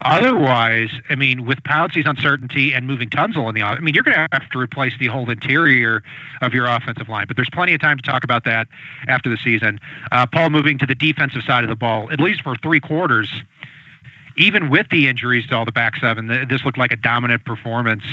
Otherwise, 0.04 0.90
I 1.10 1.16
mean, 1.16 1.46
with 1.46 1.62
Pouncey's 1.64 2.08
uncertainty 2.08 2.74
and 2.74 2.88
moving 2.88 3.10
Tunsil 3.10 3.48
in 3.50 3.56
the, 3.56 3.62
I 3.62 3.80
mean, 3.80 3.94
you're 3.94 4.04
going 4.04 4.16
to 4.16 4.28
have 4.32 4.50
to 4.50 4.60
replace 4.60 4.94
the 5.00 5.08
whole 5.08 5.30
interior 5.30 6.02
of 6.42 6.54
your 6.54 6.66
offensive 6.66 7.08
line. 7.08 7.28
But 7.28 7.36
there's 7.36 7.50
plenty 7.52 7.76
of 7.76 7.82
time 7.82 7.98
to 7.98 8.04
talk 8.04 8.24
about 8.24 8.44
that 8.46 8.68
after 9.08 9.30
the 9.30 9.38
season. 9.38 9.80
Uh, 10.12 10.26
Paul 10.26 10.50
moving 10.50 10.80
to 10.80 10.88
the 10.88 10.96
defensive 10.96 11.44
side 11.44 11.64
of 11.64 11.70
the 11.70 11.76
ball, 11.76 12.12
at 12.12 12.20
least 12.20 12.42
for 12.42 12.56
three 12.56 12.80
quarters. 12.80 13.32
Even 14.38 14.70
with 14.70 14.88
the 14.90 15.08
injuries 15.08 15.46
to 15.48 15.56
all 15.56 15.66
the 15.66 15.72
back 15.72 15.98
seven, 15.98 16.28
this 16.28 16.64
looked 16.64 16.78
like 16.78 16.92
a 16.92 16.96
dominant 16.96 17.46
performance. 17.46 18.04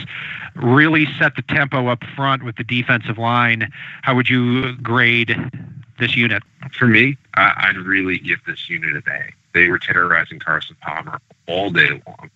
Really 0.57 1.07
set 1.19 1.37
the 1.37 1.43
tempo 1.43 1.87
up 1.87 2.03
front 2.17 2.45
with 2.45 2.57
the 2.57 2.65
defensive 2.65 3.19
line. 3.19 3.73
How 4.03 4.15
would 4.15 4.29
you 4.29 4.77
grade 4.77 5.35
this 5.99 6.17
unit? 6.17 6.43
For 6.77 6.87
me, 6.87 7.17
I, 7.35 7.73
would 7.75 7.87
really 7.87 8.19
give 8.19 8.41
this 8.47 8.69
unit 8.69 8.97
an 8.97 9.03
A. 9.09 9.33
They 9.59 9.69
were 9.69 9.79
terrorizing 9.81 10.39
Carson 10.39 10.77
Palmer 10.81 11.21
all 11.49 11.71
day 11.71 12.01
long. 12.07 12.31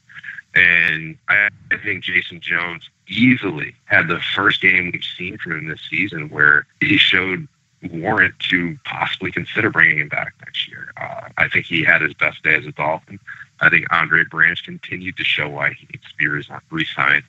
And 0.57 1.17
I, 1.29 1.51
think 1.85 2.03
Jason 2.03 2.41
Jones 2.41 2.91
easily 3.09 3.77
had 3.85 4.09
the 4.09 4.19
first 4.35 4.61
game 4.61 4.91
we've 4.93 5.05
seen 5.17 5.39
from 5.39 5.53
him 5.53 5.69
this 5.69 5.81
season 5.89 6.29
where 6.31 6.67
he 6.81 6.97
showed 6.97 7.47
warrant 7.93 8.37
to 8.51 8.77
possibly 8.85 9.31
consider 9.31 9.71
bringing 9.71 10.01
him 10.01 10.09
back 10.09 10.35
next 10.41 10.69
year. 10.69 10.93
Uh, 11.01 11.29
I 11.39 11.49
think 11.49 11.67
he 11.67 11.85
had 11.85 12.03
his 12.03 12.13
best 12.15 12.43
day 12.43 12.57
as 12.57 12.67
a 12.67 12.73
Dolphin. 12.73 13.21
I 13.61 13.69
think 13.69 13.87
Andre 13.93 14.25
Branch 14.25 14.61
continued 14.65 15.17
to 15.17 15.25
show 15.25 15.49
why 15.49 15.75
he 15.75 15.87
needs 15.93 16.09
to 16.09 16.17
be 16.17 16.27
re-signed. 16.27 17.23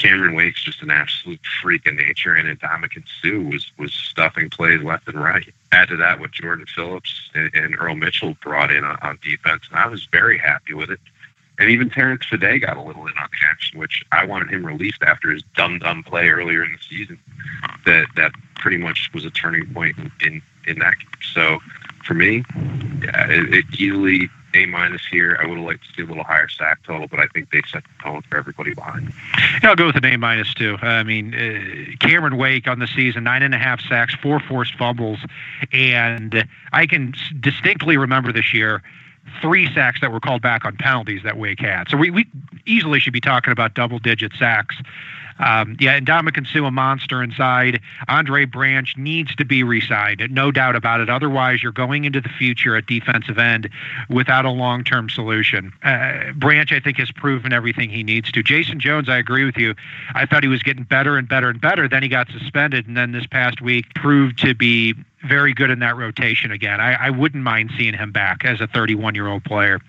Cameron 0.00 0.34
Wake's 0.34 0.64
just 0.64 0.80
an 0.80 0.90
absolute 0.90 1.40
freak 1.60 1.86
of 1.86 1.94
nature, 1.94 2.34
and 2.34 2.58
Ndamukong 2.58 3.04
Suh 3.20 3.50
was 3.50 3.70
was 3.76 3.92
stuffing 3.92 4.48
plays 4.48 4.82
left 4.82 5.06
and 5.08 5.20
right. 5.20 5.52
Add 5.72 5.88
to 5.88 5.96
that 5.98 6.18
what 6.18 6.32
Jordan 6.32 6.64
Phillips 6.74 7.30
and, 7.34 7.54
and 7.54 7.76
Earl 7.78 7.96
Mitchell 7.96 8.34
brought 8.42 8.72
in 8.72 8.82
on, 8.82 8.98
on, 9.02 9.18
defense, 9.22 9.64
and 9.70 9.78
I 9.78 9.86
was 9.86 10.06
very 10.06 10.38
happy 10.38 10.72
with 10.72 10.90
it. 10.90 11.00
And 11.58 11.68
even 11.68 11.90
Terrence 11.90 12.24
Fede 12.24 12.62
got 12.62 12.78
a 12.78 12.82
little 12.82 13.06
in 13.06 13.12
on 13.18 13.28
the 13.30 13.46
action, 13.50 13.78
which 13.78 14.02
I 14.10 14.24
wanted 14.24 14.48
him 14.48 14.64
released 14.64 15.02
after 15.02 15.30
his 15.30 15.42
dumb 15.54 15.78
dumb 15.78 16.02
play 16.02 16.30
earlier 16.30 16.64
in 16.64 16.72
the 16.72 16.78
season. 16.78 17.18
That 17.84 18.06
that 18.16 18.32
pretty 18.56 18.78
much 18.78 19.10
was 19.12 19.26
a 19.26 19.30
turning 19.30 19.66
point 19.74 19.98
in 19.98 20.10
in, 20.22 20.42
in 20.66 20.78
that. 20.78 20.98
Game. 20.98 21.08
So 21.34 21.58
for 22.06 22.14
me, 22.14 22.42
yeah, 23.04 23.28
it, 23.28 23.54
it 23.54 23.64
easily 23.78 24.30
a 24.54 24.66
minus 24.66 25.02
here. 25.10 25.38
I 25.40 25.46
would 25.46 25.58
have 25.58 25.66
liked 25.66 25.86
to 25.86 25.94
see 25.94 26.02
a 26.02 26.06
little 26.06 26.24
higher 26.24 26.48
sack 26.48 26.82
total, 26.84 27.06
but 27.06 27.20
I 27.20 27.26
think 27.28 27.50
they 27.50 27.62
set 27.70 27.84
the 27.84 28.02
tone 28.02 28.22
for 28.22 28.36
everybody 28.36 28.74
behind. 28.74 29.12
Yeah, 29.62 29.70
I'll 29.70 29.76
go 29.76 29.86
with 29.86 29.96
an 29.96 30.04
A 30.04 30.16
minus 30.16 30.52
too. 30.54 30.76
I 30.82 31.02
mean, 31.02 31.34
uh, 31.34 31.96
Cameron 31.98 32.36
Wake 32.36 32.68
on 32.68 32.78
the 32.78 32.86
season, 32.86 33.24
nine 33.24 33.42
and 33.42 33.54
a 33.54 33.58
half 33.58 33.80
sacks, 33.80 34.14
four 34.14 34.40
forced 34.40 34.76
fumbles, 34.76 35.18
and 35.72 36.48
I 36.72 36.86
can 36.86 37.14
distinctly 37.40 37.96
remember 37.96 38.32
this 38.32 38.52
year 38.52 38.82
three 39.40 39.72
sacks 39.74 40.00
that 40.00 40.12
were 40.12 40.20
called 40.20 40.42
back 40.42 40.64
on 40.64 40.76
penalties 40.76 41.22
that 41.22 41.36
Wake 41.36 41.60
had. 41.60 41.88
So 41.88 41.96
we, 41.96 42.10
we 42.10 42.26
easily 42.66 43.00
should 43.00 43.12
be 43.12 43.20
talking 43.20 43.52
about 43.52 43.74
double 43.74 43.98
digit 43.98 44.32
sacks. 44.38 44.76
Um, 45.40 45.76
yeah, 45.80 45.96
and 45.96 46.06
Ndamukong 46.06 46.46
Suh, 46.46 46.64
a 46.64 46.70
monster 46.70 47.22
inside. 47.22 47.80
Andre 48.08 48.44
Branch 48.44 48.94
needs 48.96 49.34
to 49.36 49.44
be 49.44 49.62
re-signed, 49.62 50.26
no 50.30 50.52
doubt 50.52 50.76
about 50.76 51.00
it. 51.00 51.08
Otherwise, 51.08 51.62
you're 51.62 51.72
going 51.72 52.04
into 52.04 52.20
the 52.20 52.28
future 52.28 52.76
at 52.76 52.86
defensive 52.86 53.38
end 53.38 53.68
without 54.08 54.44
a 54.44 54.50
long-term 54.50 55.08
solution. 55.08 55.72
Uh, 55.82 56.32
Branch, 56.34 56.70
I 56.72 56.80
think, 56.80 56.98
has 56.98 57.10
proven 57.10 57.52
everything 57.52 57.90
he 57.90 58.02
needs 58.02 58.30
to. 58.32 58.42
Jason 58.42 58.78
Jones, 58.78 59.08
I 59.08 59.16
agree 59.16 59.44
with 59.44 59.56
you. 59.56 59.74
I 60.14 60.26
thought 60.26 60.42
he 60.42 60.48
was 60.48 60.62
getting 60.62 60.84
better 60.84 61.16
and 61.16 61.28
better 61.28 61.48
and 61.48 61.60
better. 61.60 61.88
Then 61.88 62.02
he 62.02 62.08
got 62.08 62.28
suspended, 62.30 62.86
and 62.86 62.96
then 62.96 63.12
this 63.12 63.26
past 63.26 63.60
week 63.60 63.92
proved 63.94 64.38
to 64.40 64.54
be 64.54 64.94
very 65.22 65.52
good 65.52 65.70
in 65.70 65.80
that 65.80 65.96
rotation 65.96 66.50
again. 66.50 66.80
I, 66.80 67.06
I 67.06 67.10
wouldn't 67.10 67.44
mind 67.44 67.72
seeing 67.76 67.94
him 67.94 68.12
back 68.12 68.44
as 68.44 68.60
a 68.60 68.66
31 68.66 69.14
year 69.14 69.28
old 69.28 69.44
player 69.44 69.80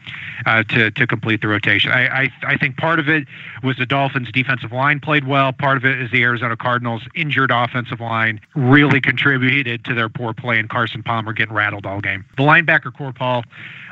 uh, 0.45 0.63
to 0.63 0.91
to 0.91 1.07
complete 1.07 1.41
the 1.41 1.47
rotation. 1.47 1.91
I, 1.91 2.23
I 2.23 2.29
I 2.43 2.57
think 2.57 2.77
part 2.77 2.99
of 2.99 3.07
it 3.07 3.27
was 3.63 3.77
the 3.77 3.85
Dolphins' 3.85 4.31
defensive 4.31 4.71
line 4.71 4.99
played 4.99 5.27
well. 5.27 5.53
Part 5.53 5.77
of 5.77 5.85
it 5.85 6.01
is 6.01 6.11
the 6.11 6.23
Arizona 6.23 6.57
Cardinals' 6.57 7.03
injured 7.15 7.51
offensive 7.51 7.99
line 7.99 8.41
really 8.55 8.99
contributed 8.99 9.85
to 9.85 9.93
their 9.93 10.09
poor 10.09 10.33
play, 10.33 10.59
and 10.59 10.69
Carson 10.69 11.03
Palmer 11.03 11.33
getting 11.33 11.53
rattled 11.53 11.85
all 11.85 12.01
game. 12.01 12.25
The 12.37 12.43
linebacker 12.43 12.95
core, 12.95 13.13
Paul. 13.13 13.43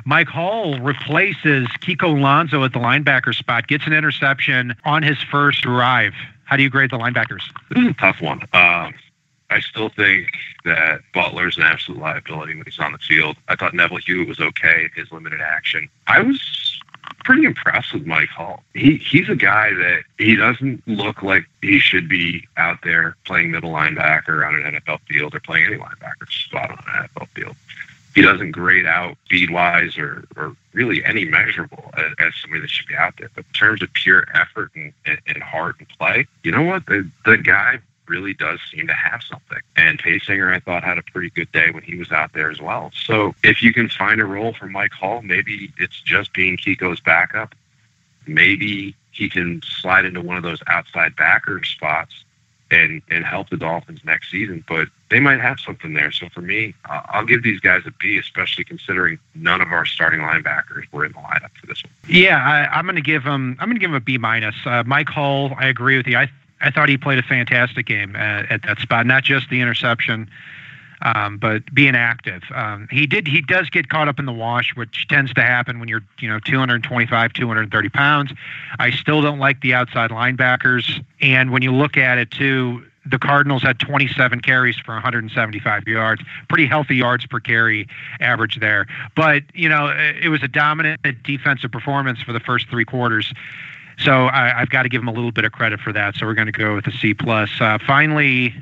Mike 0.05 0.29
Hull 0.29 0.79
replaces 0.79 1.67
Kiko 1.81 2.17
Alonso 2.17 2.63
at 2.63 2.73
the 2.73 2.79
linebacker 2.79 3.35
spot, 3.35 3.67
gets 3.67 3.85
an 3.85 3.93
interception 3.93 4.75
on 4.85 5.03
his 5.03 5.21
first 5.21 5.61
drive. 5.61 6.13
How 6.45 6.57
do 6.57 6.63
you 6.63 6.69
grade 6.69 6.89
the 6.89 6.97
linebackers? 6.97 7.41
This 7.69 7.83
is 7.83 7.89
a 7.91 7.93
tough 7.93 8.21
one. 8.21 8.41
Uh, 8.53 8.91
I 9.49 9.59
still 9.59 9.89
think 9.89 10.27
that 10.65 11.01
Butler's 11.13 11.57
an 11.57 11.63
absolute 11.63 11.99
liability 11.99 12.55
when 12.55 12.65
he's 12.65 12.79
on 12.79 12.91
the 12.91 12.97
field. 12.99 13.37
I 13.47 13.55
thought 13.55 13.73
Neville 13.73 13.97
Hewitt 13.97 14.27
was 14.27 14.39
okay, 14.39 14.85
in 14.85 15.01
his 15.01 15.11
limited 15.11 15.41
action. 15.41 15.89
I 16.07 16.21
was 16.21 16.39
pretty 17.23 17.45
impressed 17.45 17.93
with 17.93 18.05
Mike 18.05 18.29
Hull. 18.29 18.63
He 18.73 18.97
he's 18.97 19.29
a 19.29 19.35
guy 19.35 19.73
that 19.73 20.03
he 20.17 20.35
doesn't 20.35 20.87
look 20.87 21.23
like 21.23 21.45
he 21.61 21.79
should 21.79 22.07
be 22.07 22.47
out 22.57 22.79
there 22.83 23.15
playing 23.25 23.51
middle 23.51 23.71
linebacker 23.71 24.47
on 24.47 24.55
an 24.55 24.75
NFL 24.75 24.99
field 25.07 25.35
or 25.35 25.39
playing 25.39 25.65
any 25.65 25.77
linebacker 25.77 26.29
spot 26.29 26.71
on 26.71 26.77
an 26.77 27.07
NFL 27.07 27.27
field. 27.29 27.55
He 28.15 28.21
doesn't 28.21 28.51
grade 28.51 28.87
out 28.87 29.17
speed 29.25 29.51
wise 29.51 29.97
or, 29.97 30.25
or 30.35 30.55
really 30.73 31.05
any 31.05 31.25
measurable 31.25 31.91
as, 31.95 32.11
as, 32.17 32.33
somebody 32.41 32.61
that 32.61 32.69
should 32.69 32.87
be 32.87 32.95
out 32.95 33.13
there. 33.17 33.29
But 33.35 33.45
in 33.45 33.53
terms 33.53 33.83
of 33.83 33.93
pure 33.93 34.25
effort 34.33 34.71
and, 34.75 34.91
and, 35.05 35.19
and 35.27 35.43
heart 35.43 35.75
and 35.77 35.87
play, 35.89 36.25
you 36.43 36.51
know 36.51 36.63
what? 36.63 36.85
The 36.87 37.09
the 37.25 37.37
guy 37.37 37.79
really 38.09 38.33
does 38.33 38.59
seem 38.71 38.87
to 38.87 38.93
have 38.93 39.21
something. 39.23 39.59
And 39.75 40.01
Paysinger, 40.01 40.53
I 40.53 40.59
thought, 40.59 40.83
had 40.83 40.97
a 40.97 41.03
pretty 41.03 41.29
good 41.29 41.51
day 41.51 41.71
when 41.71 41.83
he 41.83 41.95
was 41.95 42.11
out 42.11 42.33
there 42.33 42.49
as 42.49 42.59
well. 42.59 42.91
So 43.05 43.35
if 43.43 43.61
you 43.63 43.73
can 43.73 43.87
find 43.87 44.19
a 44.19 44.25
role 44.25 44.53
for 44.53 44.67
Mike 44.67 44.91
Hull, 44.91 45.21
maybe 45.21 45.71
it's 45.77 46.01
just 46.01 46.33
being 46.33 46.57
Kiko's 46.57 46.99
backup. 46.99 47.55
Maybe 48.27 48.95
he 49.11 49.29
can 49.29 49.61
slide 49.63 50.05
into 50.05 50.21
one 50.21 50.37
of 50.37 50.43
those 50.43 50.59
outside 50.67 51.15
backer 51.15 51.63
spots 51.63 52.23
and 52.71 53.01
and 53.09 53.25
help 53.25 53.49
the 53.49 53.57
Dolphins 53.57 54.01
next 54.03 54.29
season. 54.31 54.63
But 54.67 54.87
they 55.09 55.19
might 55.19 55.39
have 55.39 55.59
something 55.59 55.93
there. 55.93 56.11
So 56.11 56.29
for 56.29 56.41
me, 56.41 56.75
I'll 56.85 57.25
give 57.25 57.43
these 57.43 57.59
guys 57.59 57.81
a 57.85 57.91
B, 57.91 58.17
especially 58.17 58.63
considering 58.63 59.19
none 59.35 59.61
of 59.61 59.69
our 59.69 59.85
starting 59.85 60.19
linebackers 60.19 60.83
were 60.91 61.05
in 61.05 61.11
the 61.13 61.17
lineup 61.17 61.51
for 61.59 61.67
this 61.67 61.83
one. 61.83 61.93
Yeah, 62.07 62.37
I, 62.71 62.79
am 62.79 62.85
going 62.85 62.95
to 62.95 63.01
give 63.01 63.23
them. 63.23 63.57
I'm 63.59 63.67
going 63.67 63.75
to 63.75 63.79
give 63.79 63.89
him 63.89 63.95
a 63.95 64.01
B 64.01 64.17
minus. 64.17 64.55
Uh, 64.65 64.83
Mike 64.85 65.09
Hull, 65.09 65.53
I 65.57 65.67
agree 65.67 65.97
with 65.97 66.07
you. 66.07 66.17
I 66.17 66.29
I 66.61 66.71
thought 66.71 66.89
he 66.89 66.97
played 66.97 67.19
a 67.19 67.23
fantastic 67.23 67.85
game 67.85 68.15
at, 68.15 68.51
at 68.51 68.61
that 68.63 68.79
spot. 68.79 69.05
Not 69.05 69.23
just 69.23 69.49
the 69.49 69.61
interception, 69.61 70.29
um, 71.01 71.37
but 71.37 71.73
being 71.73 71.95
active. 71.95 72.43
Um, 72.53 72.87
he 72.91 73.07
did. 73.07 73.27
He 73.27 73.41
does 73.41 73.69
get 73.69 73.89
caught 73.89 74.07
up 74.07 74.19
in 74.19 74.25
the 74.25 74.33
wash, 74.33 74.75
which 74.75 75.07
tends 75.07 75.33
to 75.33 75.41
happen 75.41 75.79
when 75.79 75.87
you're, 75.87 76.03
you 76.19 76.27
know, 76.27 76.39
225, 76.39 77.33
230 77.33 77.89
pounds. 77.89 78.31
I 78.79 78.91
still 78.91 79.21
don't 79.21 79.39
like 79.39 79.61
the 79.61 79.73
outside 79.73 80.11
linebackers. 80.11 81.03
And 81.21 81.51
when 81.51 81.61
you 81.61 81.73
look 81.73 81.95
at 81.97 82.17
it 82.17 82.31
too, 82.31 82.83
the 83.05 83.17
Cardinals 83.17 83.63
had 83.63 83.79
27 83.79 84.41
carries 84.41 84.77
for 84.77 84.93
175 84.93 85.87
yards, 85.87 86.21
pretty 86.47 86.65
healthy 86.65 86.95
yards 86.95 87.25
per 87.25 87.39
carry 87.39 87.87
average 88.19 88.59
there. 88.59 88.87
But 89.15 89.43
you 89.53 89.69
know, 89.69 89.87
it 90.21 90.29
was 90.29 90.43
a 90.43 90.47
dominant 90.47 91.01
defensive 91.23 91.71
performance 91.71 92.21
for 92.21 92.33
the 92.33 92.39
first 92.39 92.67
three 92.69 92.85
quarters. 92.85 93.33
So 93.99 94.27
I, 94.27 94.59
have 94.59 94.69
got 94.69 94.83
to 94.83 94.89
give 94.89 95.01
him 95.01 95.07
a 95.07 95.13
little 95.13 95.31
bit 95.31 95.45
of 95.45 95.51
credit 95.51 95.79
for 95.81 95.91
that. 95.93 96.15
So 96.15 96.25
we're 96.25 96.33
going 96.33 96.45
to 96.45 96.51
go 96.51 96.75
with 96.75 96.87
a 96.87 96.91
C 96.91 97.13
plus. 97.13 97.49
Uh, 97.59 97.77
finally, 97.85 98.55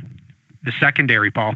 the 0.63 0.71
secondary, 0.73 1.31
Paul. 1.31 1.55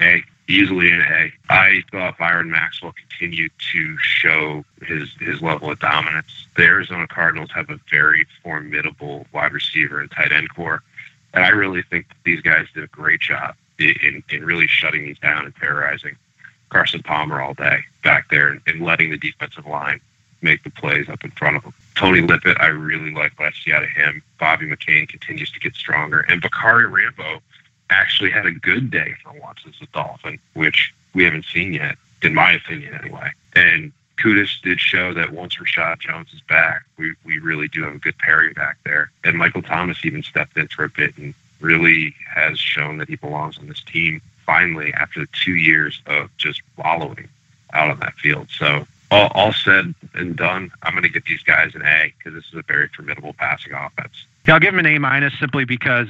A 0.00 0.22
easily 0.48 0.90
an 0.90 1.02
A. 1.02 1.32
I 1.50 1.82
thought 1.92 2.18
Byron 2.18 2.50
Maxwell 2.50 2.92
continued 2.92 3.52
to 3.72 3.98
show 3.98 4.64
his 4.82 5.10
his 5.20 5.42
level 5.42 5.70
of 5.70 5.78
dominance. 5.78 6.46
The 6.56 6.64
Arizona 6.64 7.06
Cardinals 7.06 7.50
have 7.54 7.70
a 7.70 7.78
very 7.90 8.26
formidable 8.42 9.26
wide 9.32 9.52
receiver 9.52 10.00
and 10.00 10.10
tight 10.10 10.32
end 10.32 10.48
core, 10.54 10.82
and 11.34 11.44
I 11.44 11.50
really 11.50 11.82
think 11.82 12.06
these 12.24 12.40
guys 12.40 12.66
did 12.74 12.84
a 12.84 12.88
great 12.88 13.20
job 13.20 13.54
in, 13.78 14.24
in 14.30 14.44
really 14.44 14.66
shutting 14.66 15.04
these 15.04 15.18
down 15.18 15.44
and 15.44 15.54
terrorizing 15.56 16.16
Carson 16.70 17.02
Palmer 17.02 17.40
all 17.40 17.54
day 17.54 17.84
back 18.02 18.30
there 18.30 18.58
and 18.66 18.80
letting 18.80 19.10
the 19.10 19.18
defensive 19.18 19.66
line 19.66 20.00
make 20.42 20.62
the 20.64 20.70
plays 20.70 21.08
up 21.08 21.24
in 21.24 21.30
front 21.32 21.56
of 21.56 21.64
him. 21.64 21.72
Tony 21.94 22.20
Lippett, 22.20 22.60
I 22.60 22.66
really 22.66 23.12
like 23.12 23.40
I 23.40 23.50
see 23.50 23.72
out 23.72 23.82
of 23.82 23.88
him. 23.88 24.22
Bobby 24.38 24.66
McCain 24.66 25.08
continues 25.08 25.50
to 25.52 25.60
get 25.60 25.74
stronger. 25.74 26.20
And 26.20 26.40
Bacarri 26.40 26.90
Rambo 26.90 27.40
actually 27.90 28.30
had 28.30 28.46
a 28.46 28.52
good 28.52 28.90
day 28.90 29.14
for 29.22 29.32
once 29.40 29.60
as 29.66 29.74
a 29.82 29.86
Dolphin, 29.86 30.38
which 30.54 30.94
we 31.14 31.24
haven't 31.24 31.44
seen 31.46 31.72
yet, 31.72 31.96
in 32.22 32.34
my 32.34 32.52
opinion 32.52 32.94
anyway. 32.94 33.30
And 33.56 33.92
Quddus 34.18 34.60
did 34.62 34.80
show 34.80 35.14
that 35.14 35.32
once 35.32 35.56
Reshad 35.56 36.00
Jones 36.00 36.32
is 36.32 36.40
back, 36.42 36.82
we, 36.98 37.14
we 37.24 37.38
really 37.38 37.68
do 37.68 37.82
have 37.84 37.94
a 37.94 37.98
good 37.98 38.18
pairing 38.18 38.52
back 38.52 38.76
there. 38.84 39.10
And 39.24 39.36
Michael 39.36 39.62
Thomas 39.62 40.04
even 40.04 40.22
stepped 40.22 40.56
in 40.56 40.68
for 40.68 40.84
a 40.84 40.88
bit 40.88 41.16
and 41.16 41.34
really 41.60 42.14
has 42.32 42.58
shown 42.58 42.98
that 42.98 43.08
he 43.08 43.16
belongs 43.16 43.58
on 43.58 43.66
this 43.66 43.82
team 43.82 44.20
finally 44.46 44.92
after 44.94 45.26
two 45.26 45.56
years 45.56 46.00
of 46.06 46.30
just 46.36 46.62
wallowing 46.76 47.28
out 47.72 47.90
on 47.90 48.00
that 48.00 48.14
field. 48.14 48.48
So 48.56 48.86
all, 49.10 49.30
all 49.34 49.52
said 49.52 49.94
and 50.14 50.36
done, 50.36 50.70
I'm 50.82 50.92
going 50.92 51.02
to 51.02 51.08
get 51.08 51.24
these 51.24 51.42
guys 51.42 51.74
an 51.74 51.82
A 51.82 52.12
because 52.18 52.34
this 52.34 52.44
is 52.52 52.58
a 52.58 52.62
very 52.62 52.88
formidable 52.94 53.32
passing 53.32 53.72
offense. 53.72 54.26
Yeah, 54.46 54.54
I'll 54.54 54.60
give 54.60 54.74
them 54.74 54.84
an 54.84 54.86
A 54.86 54.98
minus 54.98 55.38
simply 55.38 55.64
because 55.64 56.08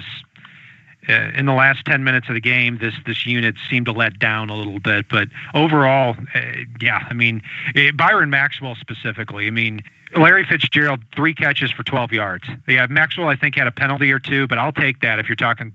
uh, 1.08 1.30
in 1.34 1.46
the 1.46 1.52
last 1.52 1.84
10 1.86 2.04
minutes 2.04 2.28
of 2.28 2.34
the 2.34 2.40
game, 2.40 2.78
this 2.78 2.94
this 3.06 3.24
unit 3.24 3.54
seemed 3.70 3.86
to 3.86 3.92
let 3.92 4.18
down 4.18 4.50
a 4.50 4.56
little 4.56 4.80
bit. 4.80 5.08
But 5.08 5.28
overall, 5.54 6.16
uh, 6.34 6.40
yeah, 6.80 7.06
I 7.08 7.14
mean, 7.14 7.42
uh, 7.74 7.92
Byron 7.94 8.30
Maxwell 8.30 8.74
specifically, 8.74 9.46
I 9.46 9.50
mean, 9.50 9.82
Larry 10.16 10.44
Fitzgerald, 10.44 11.00
three 11.14 11.34
catches 11.34 11.70
for 11.70 11.82
12 11.82 12.12
yards. 12.12 12.44
Yeah, 12.66 12.86
Maxwell, 12.88 13.28
I 13.28 13.36
think, 13.36 13.56
had 13.56 13.66
a 13.66 13.72
penalty 13.72 14.10
or 14.10 14.18
two, 14.18 14.46
but 14.46 14.58
I'll 14.58 14.72
take 14.72 15.00
that 15.00 15.18
if 15.18 15.28
you're 15.28 15.36
talking, 15.36 15.74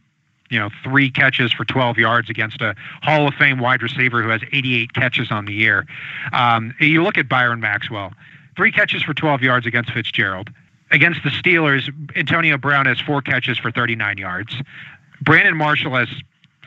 you 0.53 0.59
know, 0.59 0.69
three 0.83 1.09
catches 1.09 1.51
for 1.51 1.65
12 1.65 1.97
yards 1.97 2.29
against 2.29 2.61
a 2.61 2.75
Hall 3.01 3.27
of 3.27 3.33
Fame 3.33 3.57
wide 3.57 3.81
receiver 3.81 4.21
who 4.21 4.29
has 4.29 4.41
88 4.51 4.93
catches 4.93 5.31
on 5.31 5.45
the 5.45 5.53
year. 5.53 5.87
Um, 6.31 6.75
you 6.79 7.01
look 7.01 7.17
at 7.17 7.27
Byron 7.27 7.59
Maxwell, 7.59 8.13
three 8.55 8.71
catches 8.71 9.01
for 9.01 9.15
12 9.15 9.41
yards 9.41 9.65
against 9.65 9.91
Fitzgerald. 9.91 10.51
Against 10.91 11.23
the 11.23 11.31
Steelers, 11.31 11.91
Antonio 12.15 12.55
Brown 12.55 12.85
has 12.85 12.99
four 12.99 13.23
catches 13.23 13.57
for 13.57 13.71
39 13.71 14.19
yards. 14.19 14.55
Brandon 15.21 15.57
Marshall 15.57 15.95
has 15.95 16.07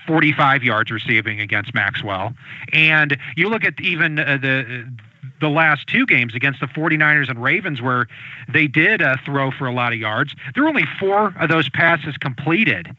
45 0.05 0.65
yards 0.65 0.91
receiving 0.91 1.41
against 1.41 1.73
Maxwell. 1.73 2.35
And 2.73 3.17
you 3.37 3.49
look 3.49 3.65
at 3.65 3.81
even 3.81 4.19
uh, 4.19 4.39
the 4.41 4.85
the 5.41 5.49
last 5.49 5.87
two 5.87 6.07
games 6.07 6.35
against 6.35 6.61
the 6.61 6.67
49ers 6.67 7.29
and 7.29 7.43
Ravens 7.43 7.83
where 7.83 8.07
they 8.49 8.67
did 8.67 9.03
uh, 9.03 9.17
throw 9.25 9.51
for 9.51 9.67
a 9.67 9.73
lot 9.73 9.93
of 9.93 9.99
yards. 9.99 10.35
There 10.55 10.63
were 10.63 10.69
only 10.69 10.87
four 10.99 11.35
of 11.39 11.51
those 11.51 11.69
passes 11.69 12.17
completed 12.17 12.97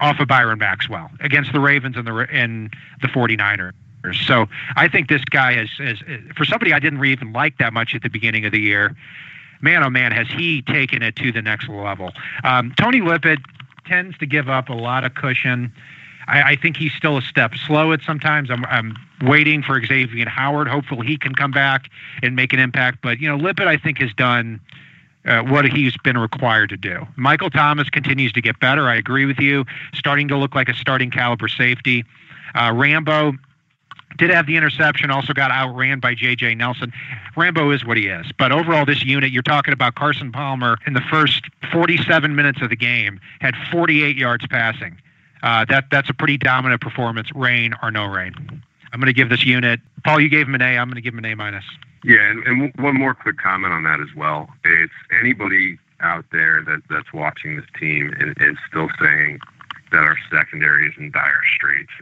off 0.00 0.18
of 0.18 0.28
Byron 0.28 0.58
Maxwell 0.58 1.10
against 1.20 1.52
the 1.52 1.60
Ravens 1.60 1.96
and 1.96 2.06
the 2.06 2.26
and 2.30 2.74
the 3.02 3.08
49ers. 3.08 3.72
So 4.26 4.46
I 4.76 4.88
think 4.88 5.08
this 5.08 5.22
guy 5.24 5.60
is, 5.60 5.70
is 5.78 5.98
for 6.34 6.44
somebody 6.44 6.72
I 6.72 6.78
didn't 6.78 7.04
even 7.04 7.32
like 7.32 7.58
that 7.58 7.72
much 7.72 7.94
at 7.94 8.02
the 8.02 8.08
beginning 8.08 8.46
of 8.46 8.52
the 8.52 8.60
year. 8.60 8.96
Man, 9.60 9.82
oh 9.84 9.90
man, 9.90 10.12
has 10.12 10.26
he 10.28 10.62
taken 10.62 11.02
it 11.02 11.16
to 11.16 11.32
the 11.32 11.42
next 11.42 11.68
level? 11.68 12.12
Um, 12.44 12.72
Tony 12.78 13.02
Lippett 13.02 13.40
tends 13.84 14.16
to 14.18 14.26
give 14.26 14.48
up 14.48 14.70
a 14.70 14.74
lot 14.74 15.04
of 15.04 15.14
cushion. 15.14 15.70
I, 16.26 16.52
I 16.52 16.56
think 16.56 16.78
he's 16.78 16.94
still 16.94 17.18
a 17.18 17.22
step 17.22 17.54
slow 17.66 17.92
at 17.92 18.00
sometimes. 18.02 18.50
I'm, 18.50 18.64
I'm 18.66 18.96
waiting 19.22 19.62
for 19.62 19.84
Xavier 19.84 20.28
Howard. 20.28 20.68
Hopefully, 20.68 21.06
he 21.06 21.18
can 21.18 21.34
come 21.34 21.50
back 21.50 21.90
and 22.22 22.34
make 22.34 22.54
an 22.54 22.58
impact. 22.58 22.98
But 23.02 23.20
you 23.20 23.28
know, 23.28 23.36
Lippett, 23.36 23.66
I 23.66 23.76
think, 23.76 23.98
has 23.98 24.14
done. 24.14 24.60
Uh, 25.26 25.42
what 25.42 25.66
he's 25.66 25.94
been 25.98 26.16
required 26.16 26.70
to 26.70 26.78
do. 26.78 27.06
Michael 27.16 27.50
Thomas 27.50 27.90
continues 27.90 28.32
to 28.32 28.40
get 28.40 28.58
better. 28.58 28.88
I 28.88 28.94
agree 28.94 29.26
with 29.26 29.38
you. 29.38 29.66
Starting 29.94 30.28
to 30.28 30.36
look 30.36 30.54
like 30.54 30.70
a 30.70 30.74
starting 30.74 31.10
caliber 31.10 31.46
safety. 31.46 32.06
Uh, 32.54 32.72
Rambo 32.74 33.34
did 34.16 34.30
have 34.30 34.46
the 34.46 34.56
interception, 34.56 35.10
also 35.10 35.32
got 35.32 35.50
outran 35.50 36.00
by 36.00 36.14
J.J. 36.14 36.54
Nelson. 36.54 36.92
Rambo 37.36 37.70
is 37.70 37.84
what 37.84 37.96
he 37.96 38.06
is. 38.08 38.26
But 38.38 38.52
overall, 38.52 38.84
this 38.84 39.04
unit, 39.04 39.30
you're 39.30 39.42
talking 39.42 39.72
about 39.72 39.94
Carson 39.94 40.32
Palmer 40.32 40.78
in 40.86 40.94
the 40.94 41.00
first 41.02 41.44
47 41.72 42.34
minutes 42.34 42.60
of 42.60 42.70
the 42.70 42.76
game, 42.76 43.20
had 43.40 43.54
48 43.70 44.16
yards 44.16 44.46
passing. 44.46 44.98
Uh, 45.42 45.64
that 45.68 45.86
That's 45.90 46.10
a 46.10 46.14
pretty 46.14 46.36
dominant 46.36 46.80
performance, 46.80 47.28
rain 47.34 47.74
or 47.82 47.90
no 47.90 48.06
rain. 48.06 48.62
I'm 48.92 49.00
going 49.00 49.06
to 49.06 49.12
give 49.12 49.28
this 49.28 49.44
unit, 49.44 49.80
Paul, 50.04 50.20
you 50.20 50.28
gave 50.28 50.48
him 50.48 50.54
an 50.54 50.62
A. 50.62 50.78
I'm 50.78 50.88
going 50.88 50.96
to 50.96 51.00
give 51.00 51.14
him 51.14 51.18
an 51.18 51.26
A 51.26 51.36
minus. 51.36 51.64
Yeah, 52.04 52.30
and, 52.30 52.46
and 52.46 52.72
one 52.76 52.96
more 52.96 53.14
quick 53.14 53.38
comment 53.38 53.72
on 53.72 53.82
that 53.84 54.00
as 54.00 54.14
well. 54.16 54.48
It's 54.64 54.92
anybody 55.20 55.78
out 56.00 56.24
there 56.32 56.62
that, 56.64 56.82
that's 56.88 57.12
watching 57.12 57.56
this 57.56 57.66
team 57.78 58.14
and, 58.18 58.36
and 58.38 58.56
still 58.68 58.88
saying 59.00 59.38
that 59.92 60.02
our 60.02 60.16
secondary 60.30 60.88
is 60.88 60.94
in 60.98 61.10
dire 61.10 61.42
straits 61.56 61.92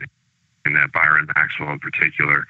and 0.64 0.77
that 0.77 0.92
Byron 0.92 1.27
Maxwell 1.35 1.72
in 1.72 1.79
particular 1.81 2.46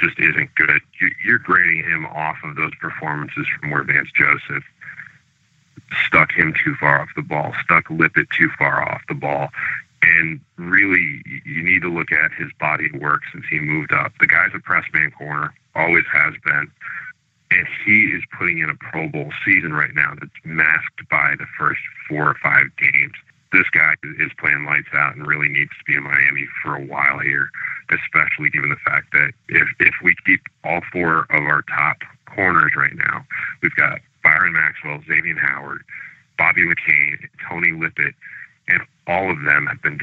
just 0.00 0.18
isn't 0.18 0.54
good. 0.54 0.80
You're 1.24 1.38
grading 1.38 1.84
him 1.84 2.06
off 2.06 2.38
of 2.42 2.56
those 2.56 2.74
performances 2.80 3.46
from 3.58 3.70
where 3.70 3.84
Vance 3.84 4.08
Joseph 4.16 4.64
stuck 6.06 6.32
him 6.32 6.54
too 6.64 6.74
far 6.76 7.00
off 7.00 7.08
the 7.14 7.22
ball, 7.22 7.52
stuck 7.62 7.88
Lippett 7.90 8.28
too 8.30 8.50
far 8.58 8.82
off 8.88 9.02
the 9.08 9.14
ball. 9.14 9.48
And 10.02 10.40
really, 10.56 11.22
you 11.44 11.62
need 11.62 11.82
to 11.82 11.92
look 11.92 12.10
at 12.10 12.32
his 12.32 12.50
body 12.58 12.86
of 12.86 13.00
work 13.00 13.20
since 13.32 13.44
he 13.50 13.60
moved 13.60 13.92
up. 13.92 14.12
The 14.18 14.26
guy's 14.26 14.50
a 14.54 14.60
press 14.60 14.84
man 14.94 15.10
corner, 15.10 15.54
always 15.74 16.04
has 16.12 16.34
been. 16.44 16.70
And 17.50 17.66
he 17.84 18.12
is 18.16 18.22
putting 18.38 18.58
in 18.58 18.70
a 18.70 18.74
Pro 18.76 19.08
Bowl 19.08 19.30
season 19.44 19.72
right 19.72 19.94
now 19.94 20.14
that's 20.18 20.32
masked 20.44 21.08
by 21.10 21.34
the 21.38 21.46
first 21.58 21.80
four 22.08 22.28
or 22.28 22.36
five 22.42 22.66
games 22.78 23.12
this 23.52 23.68
guy 23.70 23.94
is 24.18 24.30
playing 24.38 24.64
lights 24.64 24.88
out 24.94 25.16
and 25.16 25.26
really 25.26 25.48
needs 25.48 25.70
to 25.70 25.84
be 25.84 25.96
in 25.96 26.04
Miami 26.04 26.46
for 26.62 26.76
a 26.76 26.84
while 26.84 27.18
here, 27.18 27.50
especially 27.90 28.50
given 28.50 28.70
the 28.70 28.76
fact 28.84 29.12
that 29.12 29.32
if, 29.48 29.68
if 29.80 29.94
we 30.02 30.14
keep 30.24 30.42
all 30.64 30.80
four 30.92 31.26
of 31.30 31.42
our 31.42 31.62
top 31.62 31.98
corners 32.26 32.72
right 32.76 32.94
now, 32.94 33.24
we've 33.62 33.74
got 33.74 33.98
Byron 34.22 34.52
Maxwell, 34.52 35.02
Xavier 35.06 35.38
Howard, 35.38 35.82
Bobby 36.38 36.62
McCain, 36.62 37.18
Tony 37.48 37.72
Lippett, 37.72 38.14
and 38.70 38.82
all 39.06 39.30
of 39.30 39.42
them 39.42 39.66
have 39.66 39.82
been 39.82 39.98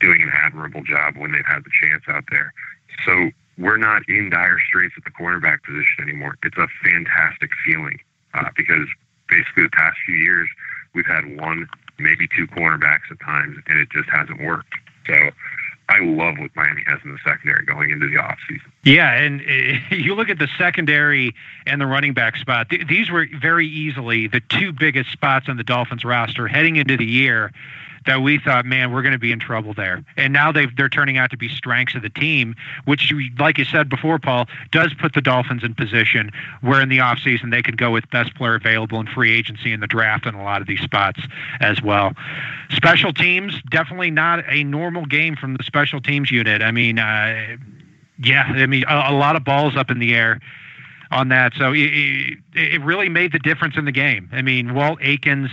doing 0.00 0.22
an 0.22 0.30
admirable 0.32 0.82
job 0.82 1.16
when 1.16 1.32
they've 1.32 1.46
had 1.46 1.64
the 1.64 1.70
chance 1.82 2.02
out 2.08 2.24
there. 2.30 2.52
So 3.04 3.30
we're 3.58 3.76
not 3.76 4.02
in 4.08 4.30
dire 4.30 4.58
straits 4.66 4.94
at 4.96 5.04
the 5.04 5.10
cornerback 5.10 5.62
position 5.62 6.02
anymore. 6.02 6.36
It's 6.42 6.56
a 6.56 6.68
fantastic 6.82 7.50
feeling 7.66 7.98
uh, 8.34 8.50
because 8.56 8.86
basically 9.28 9.64
the 9.64 9.70
past 9.70 9.96
few 10.06 10.16
years 10.16 10.48
we've 10.94 11.06
had 11.06 11.38
one 11.40 11.68
maybe 11.98 12.28
two 12.28 12.46
cornerbacks 12.46 13.10
at 13.10 13.20
times, 13.20 13.58
and 13.66 13.78
it 13.78 13.88
just 13.90 14.08
hasn't 14.08 14.40
worked. 14.40 14.72
So 15.06 15.14
I 15.88 15.98
love 16.00 16.38
what 16.38 16.50
Miami 16.54 16.82
has 16.86 17.00
in 17.04 17.12
the 17.12 17.18
secondary 17.24 17.64
going 17.64 17.90
into 17.90 18.06
the 18.06 18.16
offseason. 18.16 18.70
Yeah, 18.84 19.14
and 19.14 19.40
uh, 19.40 19.94
you 19.94 20.14
look 20.14 20.28
at 20.28 20.38
the 20.38 20.48
secondary 20.58 21.34
and 21.66 21.80
the 21.80 21.86
running 21.86 22.14
back 22.14 22.36
spot. 22.36 22.70
Th- 22.70 22.86
these 22.86 23.10
were 23.10 23.26
very 23.40 23.66
easily 23.66 24.28
the 24.28 24.40
two 24.48 24.72
biggest 24.72 25.10
spots 25.10 25.48
on 25.48 25.56
the 25.56 25.64
Dolphins 25.64 26.04
roster 26.04 26.46
heading 26.46 26.76
into 26.76 26.96
the 26.96 27.06
year 27.06 27.52
that 28.08 28.22
we 28.22 28.38
thought, 28.38 28.64
man, 28.64 28.90
we're 28.90 29.02
going 29.02 29.12
to 29.12 29.18
be 29.18 29.32
in 29.32 29.38
trouble 29.38 29.74
there. 29.74 30.02
And 30.16 30.32
now 30.32 30.50
they 30.50 30.64
they're 30.64 30.88
turning 30.88 31.18
out 31.18 31.30
to 31.30 31.36
be 31.36 31.48
strengths 31.48 31.94
of 31.94 32.00
the 32.00 32.08
team, 32.08 32.56
which, 32.86 33.12
like 33.38 33.58
you 33.58 33.66
said 33.66 33.90
before, 33.90 34.18
Paul, 34.18 34.46
does 34.72 34.94
put 34.94 35.12
the 35.12 35.20
Dolphins 35.20 35.62
in 35.62 35.74
position 35.74 36.30
where 36.62 36.80
in 36.80 36.88
the 36.88 36.98
offseason 36.98 37.50
they 37.50 37.62
could 37.62 37.76
go 37.76 37.90
with 37.90 38.08
best 38.10 38.34
player 38.34 38.54
available 38.54 38.98
in 38.98 39.06
free 39.06 39.36
agency 39.36 39.74
in 39.74 39.80
the 39.80 39.86
draft 39.86 40.24
in 40.24 40.34
a 40.34 40.42
lot 40.42 40.62
of 40.62 40.66
these 40.66 40.80
spots 40.80 41.20
as 41.60 41.82
well. 41.82 42.14
Special 42.70 43.12
teams, 43.12 43.60
definitely 43.70 44.10
not 44.10 44.42
a 44.48 44.64
normal 44.64 45.04
game 45.04 45.36
from 45.36 45.56
the 45.56 45.62
special 45.62 46.00
teams 46.00 46.30
unit. 46.30 46.62
I 46.62 46.70
mean, 46.70 46.98
uh, 46.98 47.58
yeah, 48.24 48.44
I 48.44 48.64
mean, 48.64 48.84
a, 48.88 49.10
a 49.10 49.12
lot 49.12 49.36
of 49.36 49.44
balls 49.44 49.76
up 49.76 49.90
in 49.90 49.98
the 49.98 50.14
air 50.14 50.40
on 51.10 51.28
that. 51.28 51.52
So 51.58 51.72
it, 51.74 52.38
it, 52.54 52.82
really 52.82 53.08
made 53.08 53.32
the 53.32 53.38
difference 53.38 53.76
in 53.76 53.84
the 53.84 53.92
game. 53.92 54.28
I 54.32 54.42
mean, 54.42 54.74
Walt 54.74 54.98
Aikens 55.02 55.50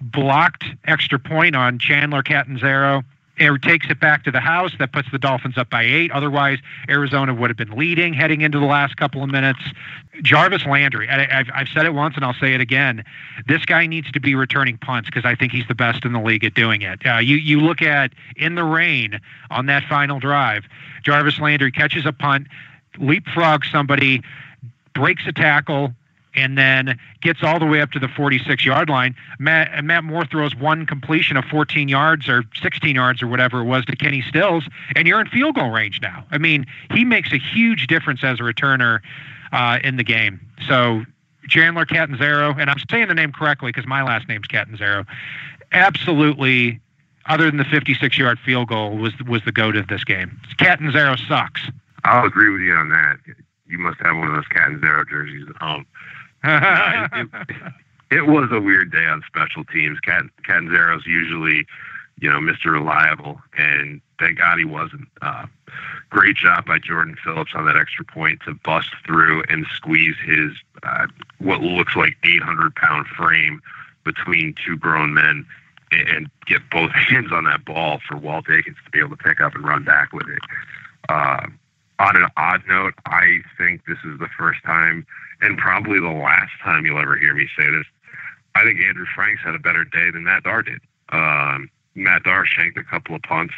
blocked 0.00 0.64
extra 0.84 1.18
point 1.18 1.54
on 1.54 1.78
Chandler 1.78 2.22
Catanzaro. 2.22 3.02
It 3.40 3.62
takes 3.62 3.88
it 3.88 3.98
back 3.98 4.24
to 4.24 4.30
the 4.30 4.40
house. 4.40 4.72
That 4.78 4.92
puts 4.92 5.10
the 5.10 5.18
Dolphins 5.18 5.56
up 5.56 5.70
by 5.70 5.82
eight. 5.82 6.10
Otherwise, 6.10 6.58
Arizona 6.90 7.32
would 7.32 7.48
have 7.48 7.56
been 7.56 7.70
leading 7.70 8.12
heading 8.12 8.42
into 8.42 8.58
the 8.58 8.66
last 8.66 8.98
couple 8.98 9.22
of 9.22 9.30
minutes. 9.30 9.60
Jarvis 10.22 10.66
Landry, 10.66 11.08
I, 11.08 11.44
have 11.54 11.68
said 11.72 11.86
it 11.86 11.94
once 11.94 12.16
and 12.16 12.24
I'll 12.24 12.34
say 12.34 12.52
it 12.52 12.60
again. 12.60 13.02
This 13.46 13.64
guy 13.64 13.86
needs 13.86 14.12
to 14.12 14.20
be 14.20 14.34
returning 14.34 14.76
punts 14.76 15.08
because 15.08 15.24
I 15.24 15.34
think 15.34 15.52
he's 15.52 15.66
the 15.68 15.74
best 15.74 16.04
in 16.04 16.12
the 16.12 16.20
league 16.20 16.44
at 16.44 16.52
doing 16.52 16.82
it. 16.82 17.00
Uh, 17.06 17.16
you, 17.16 17.36
you 17.36 17.60
look 17.60 17.80
at 17.80 18.12
in 18.36 18.56
the 18.56 18.64
rain 18.64 19.18
on 19.50 19.64
that 19.66 19.84
final 19.84 20.20
drive, 20.20 20.64
Jarvis 21.02 21.38
Landry 21.40 21.72
catches 21.72 22.04
a 22.04 22.12
punt, 22.12 22.46
leapfrogs 22.96 23.70
somebody, 23.72 24.22
breaks 24.92 25.26
a 25.26 25.32
tackle, 25.32 25.94
and 26.34 26.56
then 26.56 26.98
gets 27.20 27.42
all 27.42 27.58
the 27.58 27.66
way 27.66 27.80
up 27.80 27.90
to 27.92 27.98
the 27.98 28.08
46 28.08 28.64
yard 28.64 28.88
line. 28.88 29.14
Matt, 29.38 29.84
Matt 29.84 30.04
Moore 30.04 30.24
throws 30.24 30.54
one 30.54 30.86
completion 30.86 31.36
of 31.36 31.44
14 31.44 31.88
yards 31.88 32.28
or 32.28 32.44
16 32.60 32.94
yards 32.94 33.22
or 33.22 33.26
whatever 33.26 33.60
it 33.60 33.64
was 33.64 33.84
to 33.86 33.96
Kenny 33.96 34.22
Stills, 34.22 34.64
and 34.94 35.06
you're 35.06 35.20
in 35.20 35.26
field 35.26 35.56
goal 35.56 35.70
range 35.70 36.00
now. 36.00 36.24
I 36.30 36.38
mean, 36.38 36.66
he 36.92 37.04
makes 37.04 37.32
a 37.32 37.38
huge 37.38 37.86
difference 37.86 38.22
as 38.22 38.40
a 38.40 38.42
returner 38.42 39.00
uh, 39.52 39.78
in 39.82 39.96
the 39.96 40.04
game. 40.04 40.40
So 40.66 41.04
Chandler 41.48 41.84
Catanzaro, 41.84 42.54
and 42.54 42.70
I'm 42.70 42.78
saying 42.90 43.08
the 43.08 43.14
name 43.14 43.32
correctly 43.32 43.70
because 43.70 43.86
my 43.86 44.02
last 44.02 44.28
name's 44.28 44.46
Catanzaro, 44.46 45.04
absolutely. 45.72 46.80
Other 47.26 47.44
than 47.44 47.58
the 47.58 47.64
56 47.64 48.18
yard 48.18 48.38
field 48.38 48.68
goal, 48.68 48.96
was 48.96 49.12
was 49.28 49.42
the 49.44 49.52
goat 49.52 49.76
of 49.76 49.88
this 49.88 50.04
game. 50.04 50.40
Catanzaro 50.56 51.16
sucks. 51.16 51.60
I'll 52.04 52.24
agree 52.24 52.50
with 52.50 52.62
you 52.62 52.72
on 52.72 52.88
that. 52.88 53.18
You 53.66 53.78
must 53.78 54.00
have 54.00 54.16
one 54.16 54.28
of 54.28 54.34
those 54.34 54.48
Catanzaro 54.48 55.04
jerseys 55.04 55.46
at 55.48 55.56
home 55.56 55.86
it, 56.44 57.28
it, 58.10 58.26
was 58.26 58.48
a 58.52 58.60
weird 58.60 58.92
day 58.92 59.04
on 59.04 59.22
special 59.26 59.64
teams. 59.64 59.98
Cat, 60.00 60.24
usually, 61.06 61.66
you 62.20 62.30
know, 62.30 62.38
Mr. 62.38 62.72
Reliable, 62.72 63.40
and 63.56 64.00
thank 64.18 64.38
God 64.38 64.58
he 64.58 64.64
wasn't. 64.64 65.08
Uh, 65.22 65.46
great 66.10 66.36
job 66.36 66.66
by 66.66 66.78
Jordan 66.78 67.16
Phillips 67.24 67.52
on 67.54 67.66
that 67.66 67.76
extra 67.76 68.04
point 68.04 68.40
to 68.46 68.54
bust 68.54 68.90
through 69.06 69.42
and 69.48 69.66
squeeze 69.74 70.16
his 70.24 70.52
uh, 70.82 71.06
what 71.38 71.60
looks 71.60 71.96
like 71.96 72.16
800 72.24 72.74
pound 72.74 73.06
frame 73.06 73.62
between 74.04 74.54
two 74.64 74.76
grown 74.76 75.14
men 75.14 75.46
and, 75.92 76.08
and 76.08 76.30
get 76.46 76.60
both 76.70 76.90
hands 76.94 77.32
on 77.32 77.44
that 77.44 77.64
ball 77.64 78.00
for 78.06 78.16
Walt 78.16 78.46
Aikens 78.50 78.76
to 78.84 78.90
be 78.90 78.98
able 78.98 79.16
to 79.16 79.22
pick 79.22 79.40
up 79.40 79.54
and 79.54 79.64
run 79.64 79.84
back 79.84 80.12
with 80.12 80.28
it. 80.28 80.42
Uh, 81.08 81.46
on 82.00 82.16
an 82.16 82.26
odd 82.36 82.62
note, 82.66 82.94
I 83.06 83.38
think 83.58 83.84
this 83.86 83.98
is 84.04 84.18
the 84.18 84.28
first 84.38 84.62
time 84.64 85.06
and 85.42 85.58
probably 85.58 86.00
the 86.00 86.08
last 86.08 86.52
time 86.62 86.84
you'll 86.84 86.98
ever 86.98 87.16
hear 87.16 87.34
me 87.34 87.46
say 87.56 87.70
this. 87.70 87.86
I 88.54 88.64
think 88.64 88.80
Andrew 88.80 89.06
Franks 89.14 89.42
had 89.44 89.54
a 89.54 89.58
better 89.58 89.84
day 89.84 90.10
than 90.10 90.24
Matt 90.24 90.42
Darr 90.42 90.62
did. 90.62 90.80
Um, 91.10 91.70
Matt 91.94 92.24
Darr 92.24 92.44
shanked 92.46 92.78
a 92.78 92.84
couple 92.84 93.14
of 93.14 93.22
punts 93.22 93.54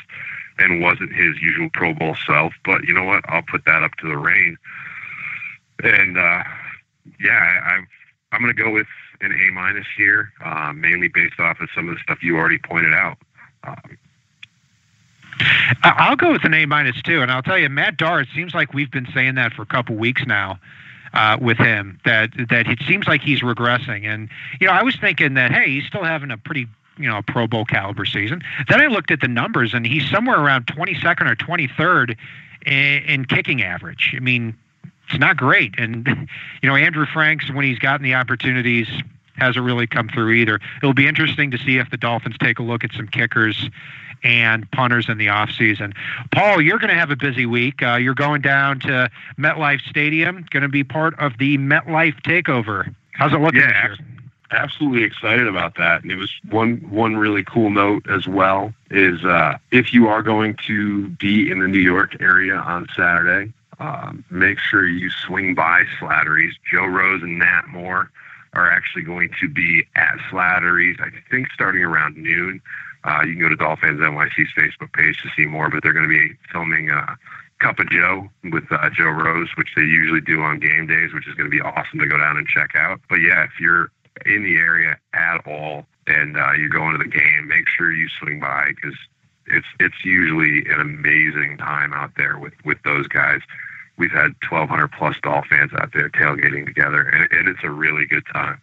and 0.58 0.82
wasn't 0.82 1.12
his 1.12 1.40
usual 1.40 1.70
Pro 1.72 1.94
Bowl 1.94 2.16
self. 2.26 2.52
But 2.64 2.84
you 2.84 2.92
know 2.92 3.04
what? 3.04 3.24
I'll 3.28 3.42
put 3.42 3.64
that 3.64 3.82
up 3.82 3.94
to 3.96 4.08
the 4.08 4.18
rain. 4.18 4.56
And 5.82 6.18
uh, 6.18 6.44
yeah, 7.20 7.38
I, 7.38 7.74
I've, 7.74 7.84
I'm 8.32 8.42
going 8.42 8.54
to 8.54 8.62
go 8.62 8.70
with 8.70 8.86
an 9.20 9.32
A 9.32 9.52
minus 9.52 9.86
here, 9.96 10.32
uh, 10.44 10.72
mainly 10.72 11.08
based 11.08 11.38
off 11.38 11.60
of 11.60 11.68
some 11.74 11.88
of 11.88 11.94
the 11.94 12.00
stuff 12.02 12.22
you 12.22 12.36
already 12.36 12.58
pointed 12.58 12.92
out. 12.92 13.18
Um, 13.64 13.98
I'll 15.82 16.16
go 16.16 16.32
with 16.32 16.44
an 16.44 16.54
A 16.54 16.66
minus 16.66 17.00
too, 17.02 17.22
and 17.22 17.30
I'll 17.30 17.42
tell 17.42 17.58
you, 17.58 17.68
Matt 17.68 17.96
Darr. 17.96 18.22
It 18.22 18.28
seems 18.34 18.54
like 18.54 18.74
we've 18.74 18.90
been 18.90 19.08
saying 19.12 19.34
that 19.36 19.52
for 19.52 19.62
a 19.62 19.66
couple 19.66 19.96
weeks 19.96 20.24
now 20.26 20.58
uh, 21.14 21.38
with 21.40 21.58
him. 21.58 21.98
That 22.04 22.30
that 22.50 22.66
it 22.66 22.80
seems 22.86 23.06
like 23.06 23.22
he's 23.22 23.40
regressing, 23.40 24.04
and 24.06 24.28
you 24.60 24.66
know, 24.66 24.72
I 24.72 24.82
was 24.82 24.96
thinking 24.96 25.34
that 25.34 25.52
hey, 25.52 25.70
he's 25.70 25.86
still 25.86 26.04
having 26.04 26.30
a 26.30 26.36
pretty 26.36 26.66
you 26.98 27.08
know 27.08 27.18
a 27.18 27.22
Pro 27.22 27.46
Bowl 27.46 27.64
caliber 27.64 28.04
season. 28.04 28.42
Then 28.68 28.80
I 28.80 28.86
looked 28.86 29.10
at 29.10 29.20
the 29.20 29.28
numbers, 29.28 29.74
and 29.74 29.86
he's 29.86 30.08
somewhere 30.10 30.38
around 30.38 30.66
22nd 30.66 31.30
or 31.30 31.36
23rd 31.36 32.16
in, 32.66 33.02
in 33.04 33.24
kicking 33.24 33.62
average. 33.62 34.14
I 34.16 34.20
mean, 34.20 34.56
it's 35.08 35.18
not 35.18 35.36
great, 35.36 35.74
and 35.78 36.06
you 36.62 36.68
know, 36.68 36.76
Andrew 36.76 37.06
Franks 37.06 37.50
when 37.50 37.64
he's 37.64 37.78
gotten 37.78 38.02
the 38.02 38.14
opportunities 38.14 38.88
hasn't 39.36 39.64
really 39.64 39.86
come 39.86 40.08
through 40.08 40.32
either. 40.32 40.60
It'll 40.82 40.94
be 40.94 41.06
interesting 41.06 41.50
to 41.50 41.58
see 41.58 41.78
if 41.78 41.90
the 41.90 41.96
Dolphins 41.96 42.36
take 42.38 42.58
a 42.58 42.62
look 42.62 42.84
at 42.84 42.92
some 42.92 43.06
kickers 43.08 43.70
and 44.24 44.70
punters 44.70 45.08
in 45.08 45.18
the 45.18 45.26
offseason. 45.26 45.94
Paul, 46.30 46.60
you're 46.60 46.78
going 46.78 46.90
to 46.90 46.98
have 46.98 47.10
a 47.10 47.16
busy 47.16 47.44
week. 47.46 47.82
Uh, 47.82 47.96
you're 47.96 48.14
going 48.14 48.40
down 48.40 48.78
to 48.80 49.10
MetLife 49.38 49.80
Stadium, 49.88 50.46
going 50.50 50.62
to 50.62 50.68
be 50.68 50.84
part 50.84 51.18
of 51.18 51.38
the 51.38 51.58
MetLife 51.58 52.20
takeover. 52.22 52.94
How's 53.12 53.32
it 53.32 53.40
looking 53.40 53.60
Yeah, 53.60 53.88
this 53.88 53.98
year? 53.98 54.08
absolutely 54.52 55.02
excited 55.02 55.48
about 55.48 55.74
that. 55.76 56.02
And 56.02 56.12
it 56.12 56.16
was 56.16 56.30
one 56.50 56.76
one 56.90 57.16
really 57.16 57.42
cool 57.42 57.70
note 57.70 58.06
as 58.08 58.28
well 58.28 58.72
is 58.90 59.24
uh, 59.24 59.56
if 59.70 59.92
you 59.92 60.08
are 60.08 60.22
going 60.22 60.56
to 60.66 61.08
be 61.08 61.50
in 61.50 61.58
the 61.60 61.66
New 61.68 61.80
York 61.80 62.20
area 62.20 62.54
on 62.56 62.86
Saturday, 62.94 63.52
um, 63.80 64.24
make 64.30 64.58
sure 64.58 64.86
you 64.86 65.10
swing 65.10 65.54
by 65.54 65.84
Slattery's. 65.98 66.54
Joe 66.70 66.84
Rose 66.86 67.22
and 67.22 67.38
Nat 67.38 67.62
Moore 67.68 68.10
are 68.54 68.70
actually 68.70 69.02
going 69.02 69.30
to 69.40 69.48
be 69.48 69.84
at 69.96 70.16
Slattery's. 70.30 70.98
I 71.00 71.10
think 71.30 71.48
starting 71.52 71.82
around 71.82 72.16
noon. 72.16 72.60
Uh, 73.04 73.22
you 73.26 73.32
can 73.32 73.40
go 73.40 73.48
to 73.48 73.56
Dolphins 73.56 74.00
NYC's 74.00 74.50
Facebook 74.56 74.92
page 74.92 75.20
to 75.22 75.28
see 75.36 75.46
more, 75.46 75.68
but 75.68 75.82
they're 75.82 75.92
going 75.92 76.08
to 76.08 76.28
be 76.28 76.36
filming 76.52 76.90
uh, 76.90 77.16
Cup 77.58 77.78
of 77.78 77.90
Joe 77.90 78.28
with 78.44 78.64
uh, 78.70 78.90
Joe 78.90 79.10
Rose, 79.10 79.48
which 79.56 79.68
they 79.74 79.82
usually 79.82 80.20
do 80.20 80.40
on 80.42 80.58
game 80.60 80.86
days, 80.86 81.12
which 81.12 81.26
is 81.26 81.34
going 81.34 81.50
to 81.50 81.56
be 81.56 81.60
awesome 81.60 81.98
to 81.98 82.06
go 82.06 82.18
down 82.18 82.36
and 82.36 82.46
check 82.46 82.74
out. 82.76 83.00
But 83.08 83.16
yeah, 83.16 83.44
if 83.44 83.58
you're 83.60 83.90
in 84.26 84.44
the 84.44 84.56
area 84.56 84.98
at 85.14 85.46
all 85.46 85.86
and 86.06 86.36
uh, 86.36 86.52
you're 86.52 86.68
going 86.68 86.92
to 86.92 86.98
the 86.98 87.10
game, 87.10 87.48
make 87.48 87.68
sure 87.68 87.92
you 87.92 88.08
swing 88.20 88.40
by 88.40 88.72
because 88.74 88.96
it's 89.46 89.66
it's 89.80 90.04
usually 90.04 90.64
an 90.70 90.80
amazing 90.80 91.56
time 91.58 91.92
out 91.92 92.12
there 92.16 92.38
with 92.38 92.52
with 92.64 92.78
those 92.84 93.06
guys. 93.08 93.40
We've 93.96 94.10
had 94.10 94.34
1,200 94.48 94.88
plus 94.92 95.16
Dolph 95.22 95.46
fans 95.46 95.72
out 95.78 95.92
there 95.92 96.08
tailgating 96.10 96.66
together, 96.66 97.02
and, 97.02 97.30
and 97.30 97.48
it's 97.48 97.62
a 97.62 97.70
really 97.70 98.06
good 98.06 98.24
time. 98.32 98.60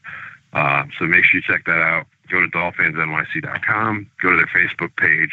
Uh, 0.54 0.86
so 0.98 1.06
make 1.06 1.24
sure 1.24 1.40
you 1.40 1.44
check 1.46 1.66
that 1.66 1.80
out. 1.80 2.08
Go 2.30 2.42
to 2.42 2.48
dolphinsnyc.com, 2.48 4.10
go 4.22 4.32
to 4.32 4.38
their 4.38 4.48
Facebook 4.48 4.96
page, 4.98 5.32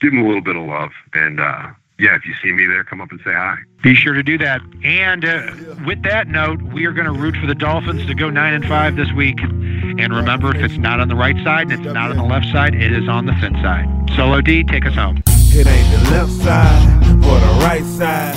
give 0.00 0.12
them 0.12 0.22
a 0.22 0.26
little 0.26 0.42
bit 0.42 0.56
of 0.56 0.66
love, 0.66 0.90
and 1.14 1.40
uh, 1.40 1.70
yeah, 1.98 2.16
if 2.16 2.26
you 2.26 2.34
see 2.42 2.52
me 2.52 2.66
there, 2.66 2.82
come 2.82 3.00
up 3.00 3.10
and 3.12 3.20
say 3.24 3.32
hi. 3.32 3.56
Be 3.82 3.94
sure 3.94 4.14
to 4.14 4.22
do 4.22 4.36
that. 4.38 4.60
And 4.82 5.24
uh, 5.24 5.52
with 5.86 6.02
that 6.02 6.26
note, 6.26 6.60
we 6.60 6.86
are 6.86 6.92
going 6.92 7.06
to 7.06 7.12
root 7.12 7.36
for 7.36 7.46
the 7.46 7.54
Dolphins 7.54 8.04
to 8.06 8.14
go 8.14 8.30
nine 8.30 8.52
and 8.52 8.66
five 8.66 8.96
this 8.96 9.12
week. 9.12 9.40
And 9.40 10.12
remember, 10.12 10.54
if 10.56 10.62
it's 10.62 10.76
not 10.76 10.98
on 10.98 11.08
the 11.08 11.14
right 11.14 11.36
side 11.44 11.70
and 11.70 11.72
it's 11.72 11.94
not 11.94 12.10
on 12.10 12.16
the 12.16 12.24
left 12.24 12.46
side, 12.46 12.74
it 12.74 12.92
is 12.92 13.08
on 13.08 13.26
the 13.26 13.32
fin 13.34 13.54
side. 13.62 13.86
Solo 14.16 14.40
D, 14.40 14.64
take 14.64 14.86
us 14.86 14.94
home. 14.94 15.22
It 15.28 15.66
ain't 15.68 16.04
the 16.04 16.10
left 16.10 16.32
side 16.32 17.04
or 17.24 17.38
the 17.38 17.60
right 17.64 17.84
side, 17.84 18.34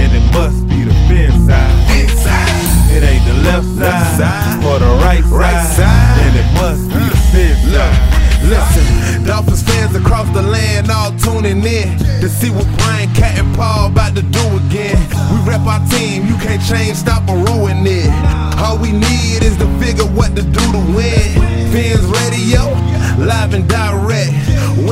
then 0.00 0.16
it 0.16 0.32
must 0.32 0.66
be 0.66 0.80
the 0.88 0.96
fin 1.08 1.30
side. 1.44 1.76
It 2.90 3.04
ain't 3.04 3.24
the 3.28 3.36
left 3.44 3.68
side 4.16 4.64
or 4.64 4.78
the 4.80 4.92
right 5.04 5.24
side, 5.76 6.16
then 6.16 6.32
it 6.40 6.48
must 6.56 6.88
be 6.88 7.04
the 7.04 7.20
fin 7.30 7.54
side. 7.68 8.20
Listen, 8.48 9.24
Dolphins 9.26 9.62
fans 9.62 9.94
across 9.94 10.28
the 10.30 10.40
land 10.40 10.90
all 10.90 11.12
tuning 11.18 11.62
in 11.62 11.98
to 12.22 12.28
see 12.28 12.48
what 12.50 12.66
Brian 12.78 13.12
Cat 13.14 13.38
and 13.38 13.54
Paul 13.54 13.90
about 13.92 14.16
to 14.16 14.22
do 14.22 14.44
again. 14.64 14.96
We 15.30 15.36
rep 15.44 15.60
our 15.68 15.84
team, 15.88 16.26
you 16.26 16.36
can't 16.36 16.62
change, 16.64 16.96
stop 16.96 17.28
or 17.28 17.36
ruin 17.36 17.86
it. 17.86 18.10
All 18.58 18.78
we 18.78 18.92
need 18.92 19.44
is 19.44 19.56
to 19.58 19.66
figure 19.78 20.08
what 20.16 20.34
to 20.36 20.42
do 20.42 20.64
to 20.72 20.82
win. 20.96 21.36
Fans 21.70 22.04
radio, 22.24 22.64
live 23.22 23.52
and 23.52 23.68
direct. 23.68 24.09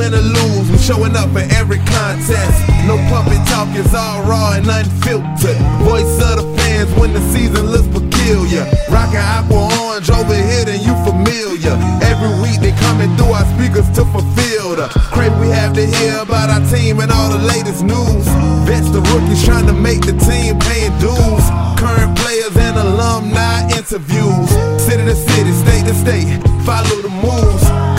Win 0.09 0.17
or 0.17 0.25
lose, 0.25 0.71
we 0.71 0.77
showing 0.79 1.15
up 1.15 1.29
for 1.29 1.45
every 1.53 1.77
contest. 1.85 2.57
No 2.89 2.97
puppet 3.13 3.37
talk, 3.45 3.69
it's 3.77 3.93
all 3.93 4.23
raw 4.23 4.53
and 4.53 4.65
unfiltered. 4.65 5.57
Voice 5.85 6.17
of 6.25 6.41
the 6.41 6.45
fans 6.57 6.89
when 6.97 7.13
the 7.13 7.21
season 7.29 7.67
looks 7.69 7.85
peculiar. 7.87 8.65
Rockin' 8.89 9.21
aqua 9.21 9.69
orange 9.85 10.09
over 10.09 10.33
here, 10.33 10.65
then 10.65 10.81
you 10.81 10.97
familiar. 11.05 11.77
Every 12.01 12.33
week 12.41 12.57
they 12.57 12.73
coming 12.81 13.15
through 13.17 13.37
our 13.37 13.45
speakers 13.53 13.85
to 13.97 14.05
fulfill 14.09 14.81
the 14.81 14.89
crave 15.13 15.35
we 15.37 15.49
have 15.49 15.73
to 15.73 15.85
hear 15.85 16.17
about 16.17 16.49
our 16.49 16.65
team 16.73 16.99
and 16.99 17.11
all 17.11 17.29
the 17.29 17.43
latest 17.45 17.83
news. 17.83 18.25
Vets 18.65 18.89
the 18.89 19.01
rookies 19.13 19.45
trying 19.45 19.67
to 19.67 19.73
make 19.73 20.01
the 20.01 20.17
team 20.25 20.57
paying 20.57 20.95
dues. 20.97 21.45
Current 21.77 22.17
players 22.17 22.55
and 22.57 22.77
alumni 22.77 23.69
interviews. 23.77 24.49
City 24.81 25.05
to 25.05 25.15
city, 25.15 25.53
state 25.53 25.85
to 25.85 25.93
state, 25.93 26.41
follow 26.65 26.97
the 27.05 27.13
moves. 27.13 27.98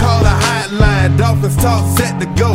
Hotline, 0.71 1.19
Dolphins 1.19 1.57
talk 1.57 1.85
set 1.99 2.21
to 2.21 2.27
go. 2.39 2.55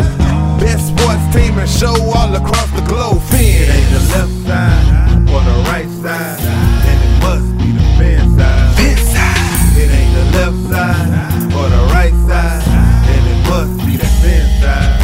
Best 0.59 0.87
sports 0.87 1.35
team 1.35 1.57
and 1.59 1.69
show 1.69 1.95
all 2.15 2.33
across 2.33 2.71
the 2.71 2.81
globe. 2.87 3.21
Ain't 3.33 3.91
the 3.91 3.99
left 4.15 4.31
side 4.47 5.27
or 5.27 5.41
the 5.43 5.57
right 5.67 5.89
side, 5.99 6.39
it 6.39 7.19
must 7.19 7.57
be 7.57 7.71
the 7.73 7.83
fin 7.99 8.37
side. 8.37 8.79
It 8.79 9.91
ain't 9.91 10.13
the 10.15 10.25
left 10.37 10.55
side 10.71 11.43
or 11.59 11.67
the 11.67 11.83
right 11.91 12.15
side, 12.27 12.63
it 13.11 13.49
must 13.49 13.85
be 13.85 13.97
the 13.97 14.07
fin 14.23 14.47
side. 14.61 14.95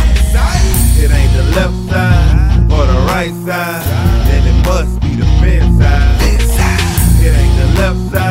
It 0.97 1.11
ain't 1.11 1.33
the 1.33 1.43
left 1.51 1.75
side 1.91 2.71
or 2.71 2.85
the 2.87 2.99
right 3.11 3.33
side, 3.45 3.83
then 4.27 4.47
it 4.47 4.65
must 4.65 5.01
be 5.01 5.15
the 5.15 5.25
side. 5.77 6.21
It 7.23 7.33
ain't 7.35 7.57
the 7.59 7.81
left 7.81 8.11
side 8.11 8.30